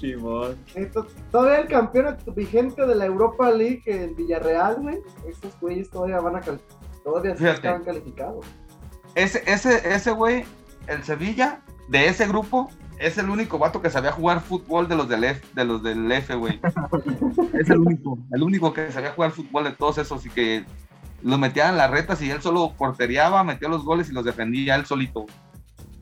[0.00, 0.56] Simón.
[0.74, 4.98] Esto- todavía el campeón vigente de la Europa League, el Villarreal, güey.
[5.28, 6.60] Estos güeyes todavía van a cal-
[7.04, 8.44] todavía sí estaban calificados.
[9.14, 10.44] Ese, ese, ese güey,
[10.88, 12.68] el Sevilla, de ese grupo,
[13.00, 16.12] es el único vato que sabía jugar fútbol de los del F, de los del
[16.12, 16.60] F, güey.
[17.58, 20.64] es el único, el único que sabía jugar fútbol de todos esos y que
[21.22, 24.76] los metían en las retas y él solo porteriaba, metía los goles y los defendía
[24.76, 25.26] él solito.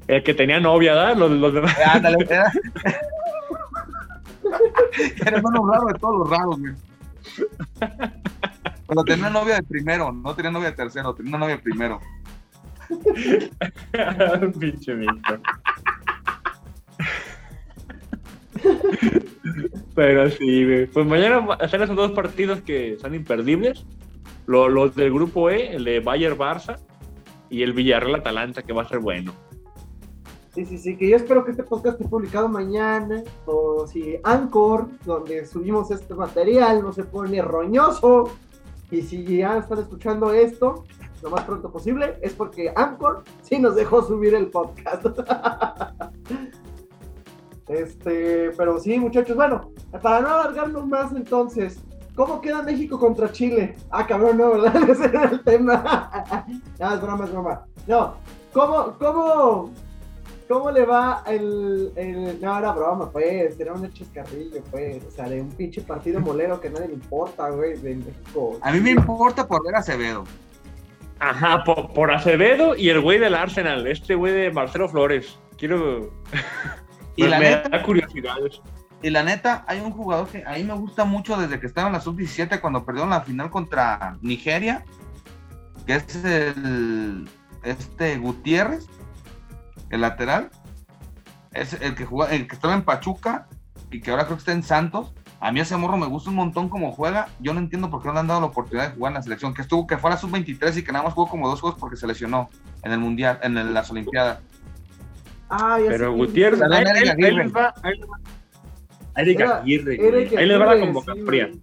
[0.08, 1.16] El que tenía novia, ¿verdad?
[1.16, 1.78] Los, los demás.
[1.78, 2.52] Eh, ándale, era...
[5.26, 6.74] era el menos raro de todos los raros, güey.
[8.88, 12.00] Pero tenía novia de primero, no tenía novia de tercero, tenía una novia de primero.
[14.58, 15.40] Pinche Víctor.
[19.94, 20.86] Pero sí.
[20.92, 23.84] Pues mañana están esos dos partidos que son imperdibles.
[24.46, 26.78] Lo- Los, del grupo E, el de Bayern Barça
[27.50, 29.32] y el Villarreal Atalanta, que va a ser bueno.
[30.54, 34.88] Sí, sí, sí, que yo espero que este podcast esté publicado mañana, o si Anchor,
[35.04, 38.30] donde subimos este material, no se pone roñoso,
[38.90, 40.84] y si ya están escuchando esto
[41.22, 45.04] lo más pronto posible, es porque Anchor sí nos dejó subir el podcast.
[47.68, 49.70] este, pero sí, muchachos, bueno,
[50.02, 51.80] para no alargarnos más entonces,
[52.14, 53.76] ¿cómo queda México contra Chile?
[53.90, 54.76] Ah, cabrón, no, ¿verdad?
[54.90, 56.10] Ese era el tema.
[56.78, 57.66] no, es broma, es broma.
[57.86, 58.14] No,
[58.52, 59.72] ¿cómo, cómo,
[60.48, 63.60] ¿Cómo le va el, el- No, era broma, pues.
[63.60, 65.04] Era un chascarrillo, pues.
[65.04, 68.58] O sea, de un pinche partido molero que nadie le importa, güey, de México.
[68.62, 70.24] A mí me importa por ver a Acevedo.
[71.20, 75.38] Ajá, por, por Acevedo y el güey del Arsenal, este güey de Marcelo Flores.
[75.58, 76.10] Quiero.
[77.18, 78.36] Y me, la me neta- da curiosidad.
[79.02, 81.86] Y la neta, hay un jugador que a mí me gusta mucho desde que estaba
[81.88, 84.84] en la sub-17 cuando perdieron la final contra Nigeria,
[85.86, 87.28] que es el
[87.62, 88.86] este Gutiérrez,
[89.90, 90.50] el lateral,
[91.52, 93.46] es el que jugó, el que estaba en Pachuca
[93.90, 95.12] y que ahora creo que está en Santos.
[95.40, 97.28] A mí ese morro me gusta un montón como juega.
[97.38, 99.22] Yo no entiendo por qué no le han dado la oportunidad de jugar en la
[99.22, 101.60] selección, que estuvo, que fue a la sub-23 y que nada más jugó como dos
[101.60, 102.50] juegos porque se lesionó
[102.82, 104.40] en el mundial, en las Olimpiadas.
[105.50, 106.12] Ah, ya Pero.
[106.14, 107.74] Gutiérrez, ahí, les va.
[107.82, 108.18] Ahí les va.
[109.16, 109.94] Eric Era- Aguirre.
[110.08, 111.48] Eric Ahí les va la convocatoria.
[111.52, 111.62] sí,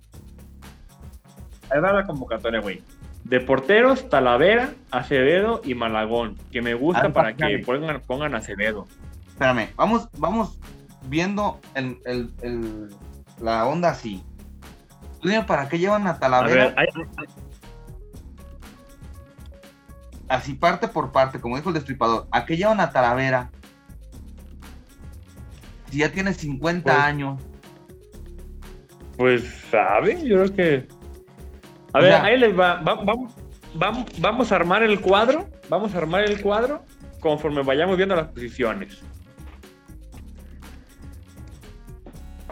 [1.70, 2.82] Ahí va la convocatoria, güey.
[3.24, 6.36] De porteros, Talavera, Acevedo y Malagón.
[6.52, 8.88] Que me gusta Ah, para que pongan, pongan Acevedo.
[9.28, 10.60] Espérame, vamos, vamos
[11.08, 12.90] viendo el, el- el-
[13.42, 14.24] la onda así.
[15.24, 16.90] Dime para qué llevan a A Talavera, ver,
[20.30, 22.28] así parte por parte, como dijo el destripador.
[22.32, 23.50] ¿A qué llevan a Talavera?
[25.96, 27.41] Si ya tiene 50 Pues, años.
[29.16, 30.22] pues, ¿sabe?
[30.28, 30.88] Yo creo que.
[31.93, 32.82] A O ver, sea- ahí les va.
[32.82, 33.34] Va- Vamos,
[33.76, 35.48] vamos, vamos a armar el cuadro.
[35.70, 36.84] Vamos a armar el cuadro
[37.22, 39.02] conforme vayamos viendo las posiciones.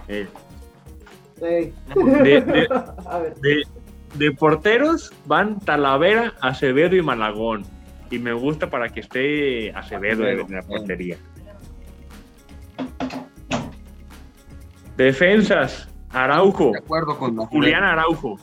[0.08, 0.26] Eh,
[1.42, 1.74] Ey.
[1.96, 2.68] de, de-
[3.06, 3.36] A ver.
[3.42, 3.64] de-
[4.16, 7.64] de porteros van Talavera, Acevedo y Malagón.
[8.10, 11.18] Y me gusta para que esté Acevedo en la portería.
[14.98, 16.72] Defensas, Araujo.
[16.72, 18.38] De acuerdo con la Julián Araujo.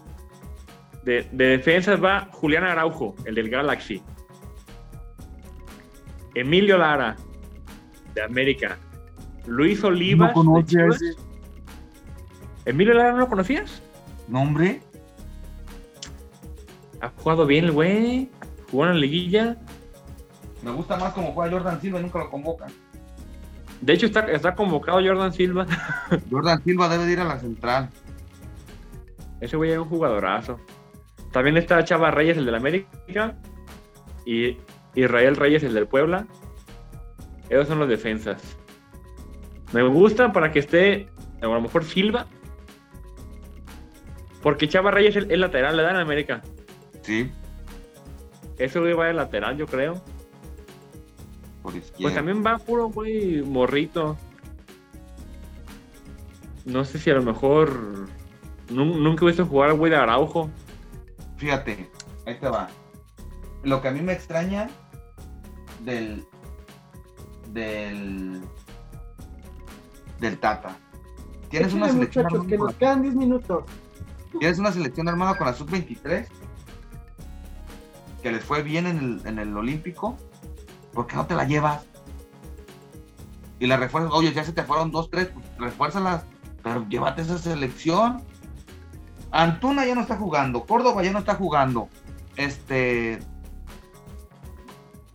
[1.05, 4.03] De, de defensas va Julián Araujo, el del Galaxy.
[6.35, 7.17] Emilio Lara,
[8.15, 8.79] de América.
[9.47, 10.35] Luis Olivas.
[10.37, 11.17] No de.
[12.67, 13.83] ¿Emilio Lara no lo conocías?
[14.31, 14.81] nombre.
[17.01, 18.31] Ha jugado bien el güey.
[18.71, 19.57] Jugó en la liguilla.
[20.63, 22.71] Me gusta más como juega Jordan Silva y nunca lo convocan.
[23.81, 25.67] De hecho, está, está convocado Jordan Silva.
[26.31, 27.89] Jordan Silva debe de ir a la central.
[29.41, 30.61] Ese güey es un jugadorazo.
[31.33, 33.37] También está Chava Reyes, el del América.
[34.27, 34.59] Y
[34.95, 36.27] Israel Reyes, el del Puebla.
[37.49, 38.57] Esos son los defensas.
[39.73, 41.09] Me gusta para que esté,
[41.41, 42.27] a lo mejor Silva.
[44.43, 46.43] Porque Chava Reyes es el, lateral, le dan a América.
[47.03, 47.31] Sí,
[48.59, 50.03] Ese güey va de lateral, yo creo.
[51.63, 52.03] Por izquierda.
[52.03, 54.17] Pues también va puro güey morrito.
[56.65, 58.07] No sé si a lo mejor.
[58.69, 60.51] nun- Nunca he visto jugar al güey de Araujo.
[61.37, 61.91] Fíjate,
[62.27, 62.69] ahí te va.
[63.63, 64.69] Lo que a mí me extraña
[65.85, 66.25] del.
[67.53, 68.41] del.
[70.21, 70.77] del Tata.
[71.49, 73.65] Tienes una, selección muchachos, que armada nos quedan 10 minutos.
[74.33, 76.27] con, tienes una selección armada con la sub-23
[78.23, 80.17] que les fue bien en el, en el Olímpico.
[80.93, 81.85] ¿Por qué no te la llevas?
[83.59, 84.13] Y la refuerzas.
[84.13, 86.25] Oye, ya se te fueron dos, tres, pues refuérzalas.
[86.63, 88.23] Pero llévate esa selección.
[89.31, 90.65] Antuna ya no está jugando.
[90.65, 91.89] Córdoba ya no está jugando.
[92.37, 93.19] Este.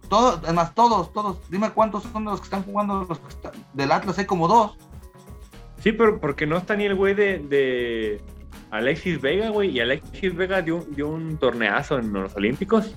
[0.10, 1.38] Todos, además, todos, todos.
[1.50, 4.18] Dime cuántos son los que están jugando los que están- del Atlas.
[4.20, 4.78] Hay como dos.
[5.82, 8.22] Sí, pero porque no está ni el güey de, de
[8.72, 9.72] Alexis Vega, güey.
[9.72, 12.96] Y Alexis Vega dio, dio un torneazo en los Olímpicos.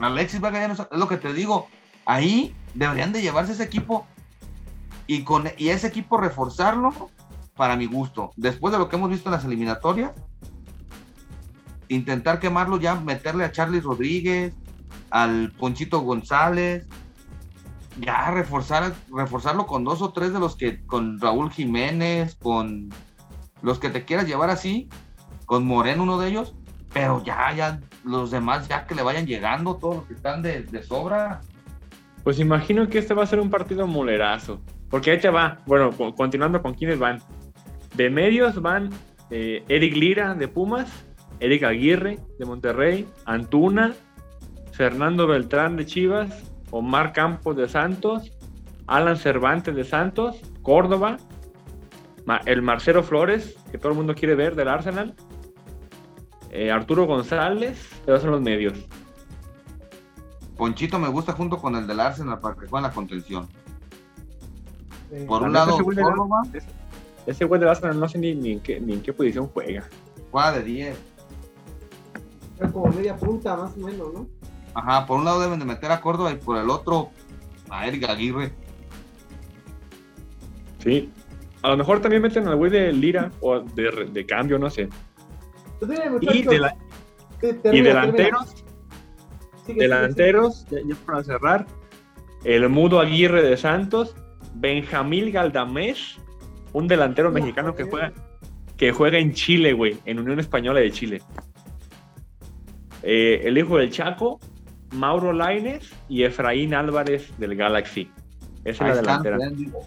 [0.00, 1.68] Alexis Vega ya no está- es lo que te digo.
[2.08, 4.06] Ahí deberían de llevarse ese equipo
[5.06, 7.10] y con y ese equipo reforzarlo
[7.54, 8.32] para mi gusto.
[8.34, 10.12] Después de lo que hemos visto en las eliminatorias,
[11.88, 14.54] intentar quemarlo ya, meterle a Charlie Rodríguez,
[15.10, 16.86] al Ponchito González,
[18.00, 22.88] ya reforzar, reforzarlo con dos o tres de los que, con Raúl Jiménez, con
[23.60, 24.88] los que te quieras llevar así,
[25.44, 26.54] con Moreno uno de ellos,
[26.90, 30.82] pero ya, ya, los demás ya que le vayan llegando, todos los que están de
[30.82, 31.42] sobra.
[32.24, 34.60] Pues imagino que este va a ser un partido molerazo.
[34.90, 35.58] Porque ahí te va.
[35.66, 37.18] Bueno, co- continuando con quienes van.
[37.94, 38.90] De medios van
[39.30, 40.90] eh, Eric Lira de Pumas,
[41.40, 43.94] Eric Aguirre de Monterrey, Antuna,
[44.72, 48.32] Fernando Beltrán de Chivas, Omar Campos de Santos,
[48.86, 51.16] Alan Cervantes de Santos, Córdoba,
[52.46, 55.14] el Marcelo Flores, que todo el mundo quiere ver del Arsenal,
[56.50, 58.74] eh, Arturo González, esos son los medios.
[60.58, 63.48] Ponchito me gusta junto con el del Arsenal para que jueguen la contención.
[65.10, 66.42] Eh, Por un lado, ese güey de- Córdoba
[67.26, 69.88] Ese güey del Arsenal no sé ni, ni en qué, ni en qué posición juega.
[70.30, 70.98] juega de 10.
[72.58, 74.26] era como media punta, más o menos, ¿no?
[74.74, 77.10] Ajá, por un lado deben de meter a Córdoba y por el otro
[77.70, 78.52] a Eric Aguirre.
[80.82, 81.10] Sí.
[81.62, 84.88] A lo mejor también meten al güey de Lira o de, de cambio, no sé.
[85.80, 86.76] Pues Y, muchachos, de la-
[87.40, 87.80] sí, y
[89.74, 91.66] delanteros, sigue, ya, ya para cerrar,
[92.44, 94.14] el Mudo Aguirre de Santos,
[94.54, 96.18] Benjamín Galdamés,
[96.72, 98.12] un delantero No, mexicano que juega,
[98.76, 101.22] que juega en Chile, güey, en Unión Española de Chile.
[103.02, 104.40] Eh, el hijo del Chaco,
[104.92, 108.10] Mauro Laines y Efraín Álvarez del Galaxy.
[108.64, 109.38] Esa es la delantera.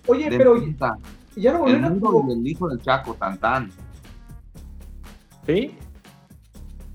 [0.07, 0.97] Oye, de pero punta.
[1.36, 3.71] ya no el volvieron a del hijo del Chaco, tan tan.
[5.45, 5.71] ¿Sí?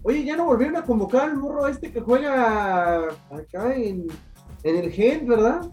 [0.09, 4.07] Oye, ya no volvieron a convocar al morro este que juega acá en,
[4.63, 5.69] en el Gen, ¿verdad?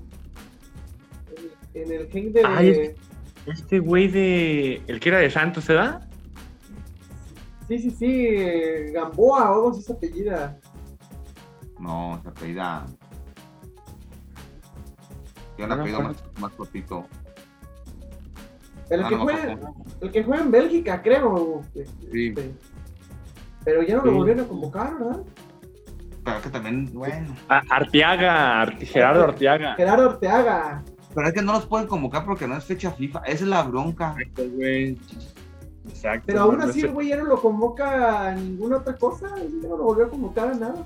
[1.76, 2.42] En, en el Gen de.
[2.62, 2.96] Es-
[3.60, 4.82] Este güey de.
[4.88, 6.08] El que era de Santos, ¿se da?
[7.68, 10.58] Sí, sí, sí, Gamboa o algo así se apellida.
[11.80, 12.88] No, se apellida.
[15.56, 16.22] Tiene un apellido acuerdo.
[16.34, 17.06] más, más cortito.
[18.90, 19.60] El, Ah, que no juega,
[20.02, 21.62] el que juega en Bélgica, creo.
[22.12, 22.30] Sí.
[22.30, 22.52] Este,
[23.66, 25.22] Pero ya no lo volvieron a convocar, ¿verdad?
[26.24, 27.36] Pero es que también, bueno.
[27.50, 29.76] Ah, Arteaga, Arte- Gerardo Arteaga.
[29.76, 30.84] Gerardo Orteaga.
[31.14, 33.20] Pero es que no los pueden convocar porque no es fecha FIFA.
[33.20, 34.16] Esa es la bronca.
[34.18, 34.98] Exacto, güey.
[35.88, 36.24] Exacto.
[36.28, 39.28] Pero aún así el güey ya no lo convoca a ninguna otra cosa.
[39.38, 40.84] Ya no lo volvió a convocar a nada.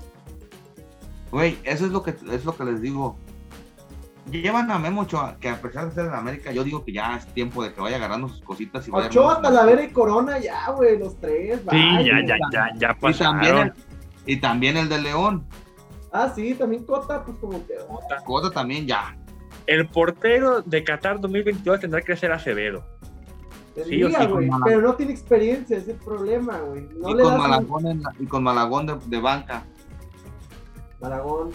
[1.30, 3.16] Güey, eso es lo que es lo que les digo.
[4.30, 7.16] Llevan a Memo Ochoa, que a pesar de ser en América, yo digo que ya
[7.16, 10.70] es tiempo de que vaya agarrando sus cositas y vaya Ochoa, Talavera y Corona, ya,
[10.72, 11.60] güey, los tres.
[11.70, 13.66] Sí, ya, ya, ya, ya Y también, pasaron.
[13.68, 13.72] el,
[14.26, 15.46] y también el de León.
[16.12, 17.74] Ah, sí, también Cota, pues como que.
[18.24, 19.16] Cota también ya.
[19.66, 22.84] El portero de Qatar 2022 tendrá que ser Acevedo.
[23.86, 24.16] Sí o sí,
[24.64, 26.88] pero no tiene experiencia, ese es el problema, güey.
[26.98, 29.62] No y, con un- Malagón en la- y con Malagón de, de banca.
[31.00, 31.50] Malagón.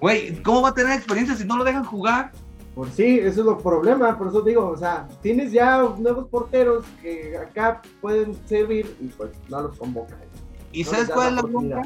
[0.00, 2.32] Güey, ¿cómo va a tener experiencia si no lo dejan jugar?
[2.74, 6.84] Por sí, eso es el problema, por eso digo, o sea, tienes ya nuevos porteros
[7.02, 10.18] que acá pueden servir y pues no los convocan.
[10.72, 11.82] ¿Y No sabes cuál es la bronca?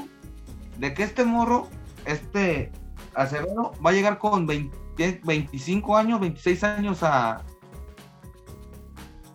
[0.79, 1.69] De que este morro,
[2.05, 2.71] este
[3.15, 4.85] Acevedo, va a llegar con 20
[5.25, 7.43] 25 años, 26 años a,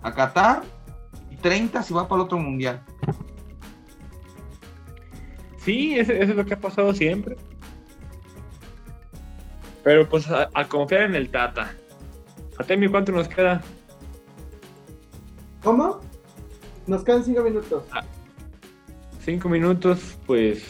[0.01, 0.61] a Qatar
[1.29, 2.81] y 30 si va para el otro mundial.
[5.57, 7.35] Sí, eso, eso es lo que ha pasado siempre.
[9.89, 11.73] Pero pues a, a confiar en el Tata.
[12.59, 13.59] Atemi, ¿cuánto nos queda?
[15.63, 15.99] ¿Cómo?
[16.85, 17.85] Nos quedan cinco minutos.
[19.25, 20.63] Cinco minutos, pues.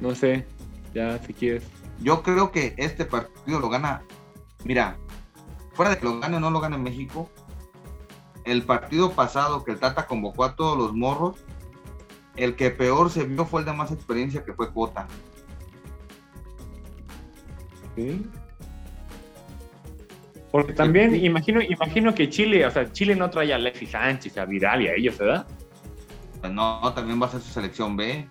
[0.00, 0.46] No sé,
[0.94, 1.64] ya si quieres.
[2.00, 4.02] Yo creo que este partido lo gana.
[4.64, 4.96] Mira,
[5.74, 7.28] fuera de que lo gane o no lo gane México,
[8.46, 11.44] el partido pasado que el Tata convocó a todos los morros,
[12.36, 15.06] el que peor se vio fue el de más experiencia que fue Cota.
[20.50, 24.44] Porque también imagino, imagino que Chile, o sea, Chile no trae a Alexis Sánchez, a
[24.44, 25.46] Vidal y a ellos, ¿verdad?
[26.40, 28.28] Pues no, también va a ser su selección B.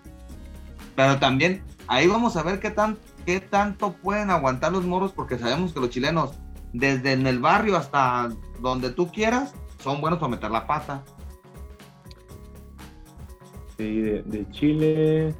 [0.94, 5.38] Pero también ahí vamos a ver qué, tan, qué tanto pueden aguantar los morros, porque
[5.38, 6.32] sabemos que los chilenos,
[6.72, 11.04] desde en el barrio hasta donde tú quieras, son buenos para meter la pata.
[13.76, 15.34] Sí, de, de Chile.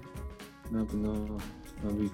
[0.70, 2.10] No, pues no, no vi.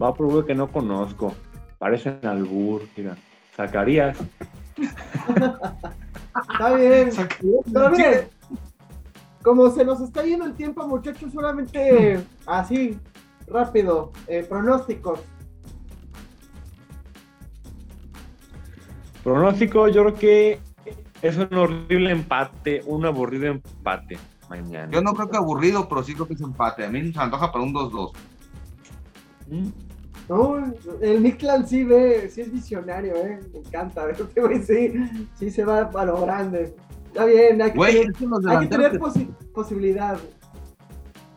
[0.00, 1.34] Va por uno que no conozco.
[1.78, 3.16] Parecen albur, mira.
[3.54, 4.18] Zacarías.
[6.50, 7.10] Está bien.
[7.72, 8.28] Pero miren,
[9.42, 12.98] como se nos está yendo el tiempo, muchachos, solamente así,
[13.46, 15.20] rápido, eh, pronósticos.
[19.22, 20.60] Pronóstico, yo creo que
[21.22, 24.18] es un horrible empate, un aburrido empate
[24.48, 24.92] mañana.
[24.92, 26.84] Yo no creo que aburrido, pero sí creo que es empate.
[26.84, 28.12] A mí se me antoja para un 2-2.
[29.48, 29.85] Mm.
[30.28, 30.56] No,
[31.00, 33.38] el Mictlan sí ve, sí es visionario, eh.
[33.52, 34.92] Me encanta, este güey sí,
[35.38, 36.74] sí se va a lo grande.
[37.06, 40.18] Está bien, hay que Güey, tener, hay que posi- posibilidad.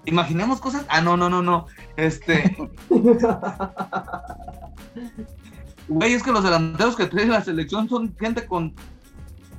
[0.05, 0.85] Imaginemos cosas.
[0.89, 1.67] Ah, no, no, no, no.
[1.95, 2.55] Este.
[5.87, 8.73] Güey, es que los delanteros que trae la selección son gente con,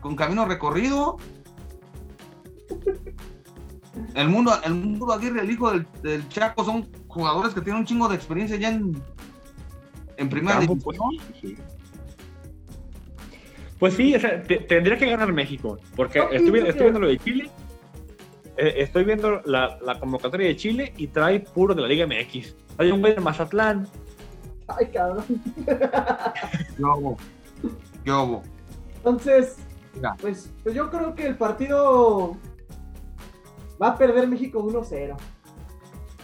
[0.00, 1.16] con camino recorrido.
[4.14, 7.86] El mundo, el mundo Aguirre, el hijo del, del Chaco, son jugadores que tienen un
[7.86, 9.00] chingo de experiencia ya en,
[10.16, 11.08] en primera Campo, división.
[11.18, 11.56] pues, sí.
[13.78, 16.50] Pues sí, o sea, te- tendría que ganar México, porque Yo estoy,
[16.82, 17.50] viendo lo de Chile,
[18.58, 22.54] eh, estoy viendo la, la convocatoria de Chile y trae puro de la Liga MX.
[22.78, 23.86] Hay un güey de Mazatlán,
[24.68, 25.24] Ay, cabrón.
[28.04, 28.42] ¿Qué hubo?
[28.96, 29.56] Entonces,
[29.94, 30.14] Mira.
[30.20, 32.36] pues, pues yo creo que el partido
[33.82, 35.16] va a perder México 1-0.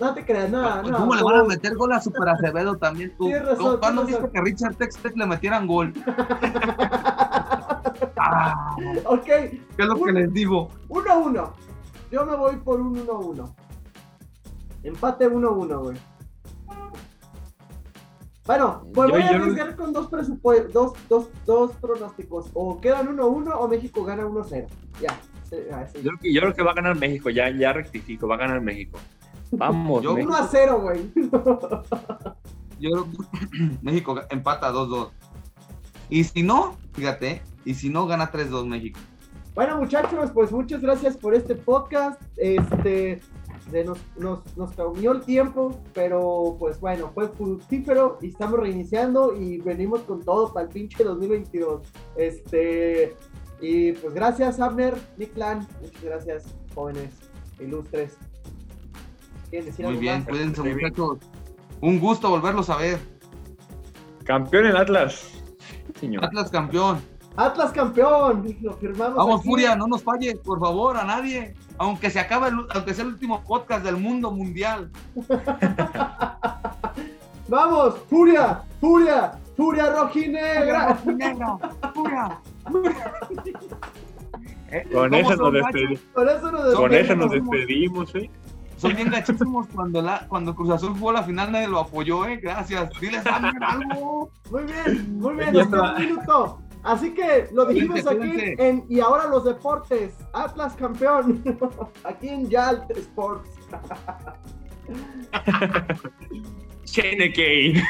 [0.01, 0.99] No te creas, no, Pues, no.
[0.99, 3.27] ¿Cómo le van a meter gol a Super Acevedo también tú?
[3.27, 4.33] Tienes razón, ¿Cómo- ¿Cuándo viste razón.
[4.33, 5.93] que Richard Textex le metieran gol?
[8.19, 8.77] Ah,
[9.07, 10.69] ok, ¿Qué es lo que les digo?
[10.89, 11.53] 1-1.
[12.11, 13.55] Yo me voy por un 1-1.
[14.83, 15.97] Empate 1-1, güey.
[18.47, 22.51] Bueno, pues Yo- voy a yo arriesgar con dos, presupuestos, dos, dos, dos pronósticos.
[22.55, 24.67] O quedan 1-1 o México gana 1-0.
[25.01, 25.19] Ya.
[25.49, 25.99] sí, así.
[26.03, 28.39] Yo, creo que- yo creo que va a ganar México, ya, ya rectifico, va a
[28.39, 28.99] ganar México.
[29.53, 30.33] Vamos, Yo- México.
[30.33, 31.11] 1-0, güey.
[32.79, 35.11] Yo creo que México empata 2-2.
[36.09, 39.01] Y si no, fíjate, y si no, gana 3-2 México.
[39.55, 42.21] Bueno, muchachos, pues muchas gracias por este podcast.
[42.37, 43.21] Este,
[43.71, 49.35] se nos, nos, nos comió el tiempo, pero pues bueno, fue fructífero y estamos reiniciando
[49.35, 51.81] y venimos con todo para el pinche 2022.
[52.17, 53.17] Este,
[53.61, 57.15] y pues gracias, Abner, Nick Lan, muchas gracias, jóvenes,
[57.59, 58.19] ilustres.
[59.51, 60.29] ¿Quieren decir Muy algo bien, más?
[60.29, 61.19] cuídense muchachos.
[61.81, 62.99] Un gusto volverlos a ver.
[64.25, 65.31] Campeón el Atlas.
[66.01, 66.25] Señor.
[66.25, 67.01] Atlas campeón.
[67.37, 69.17] Atlas campeón, lo firmamos.
[69.17, 69.49] Vamos, aquí.
[69.49, 71.55] Furia, no nos falles, por favor, a nadie.
[71.79, 74.91] Aunque se acabe, el- aunque sea el último podcast del mundo mundial.
[77.49, 80.99] Vamos, Furia, Furia, Furia rojinegra.
[81.05, 81.59] Negra,
[81.95, 82.41] Furia.
[84.93, 86.01] Con ¿Cómo eso nos despedimos.
[86.13, 87.05] Con eso nos Con despedimos.
[87.05, 88.31] eso nos despedimos, ¿eh?
[88.77, 92.37] Son bien gachísimos cuando, la, cuando Cruz Azul jugó la final, nadie lo apoyó, ¿eh?
[92.37, 92.91] Gracias.
[93.01, 94.31] Diles Abner, algo.
[94.51, 96.61] Muy bien, muy bien, un minuto.
[96.83, 100.15] Así que lo dijimos aquí en Y ahora los deportes.
[100.33, 101.43] Atlas campeón.
[102.05, 103.51] aquí en Yalt Sports.
[106.85, 107.83] Chenekane.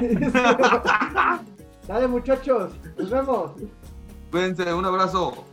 [1.86, 3.52] Dale muchachos, nos vemos.
[4.30, 5.44] Cuídense, un abrazo.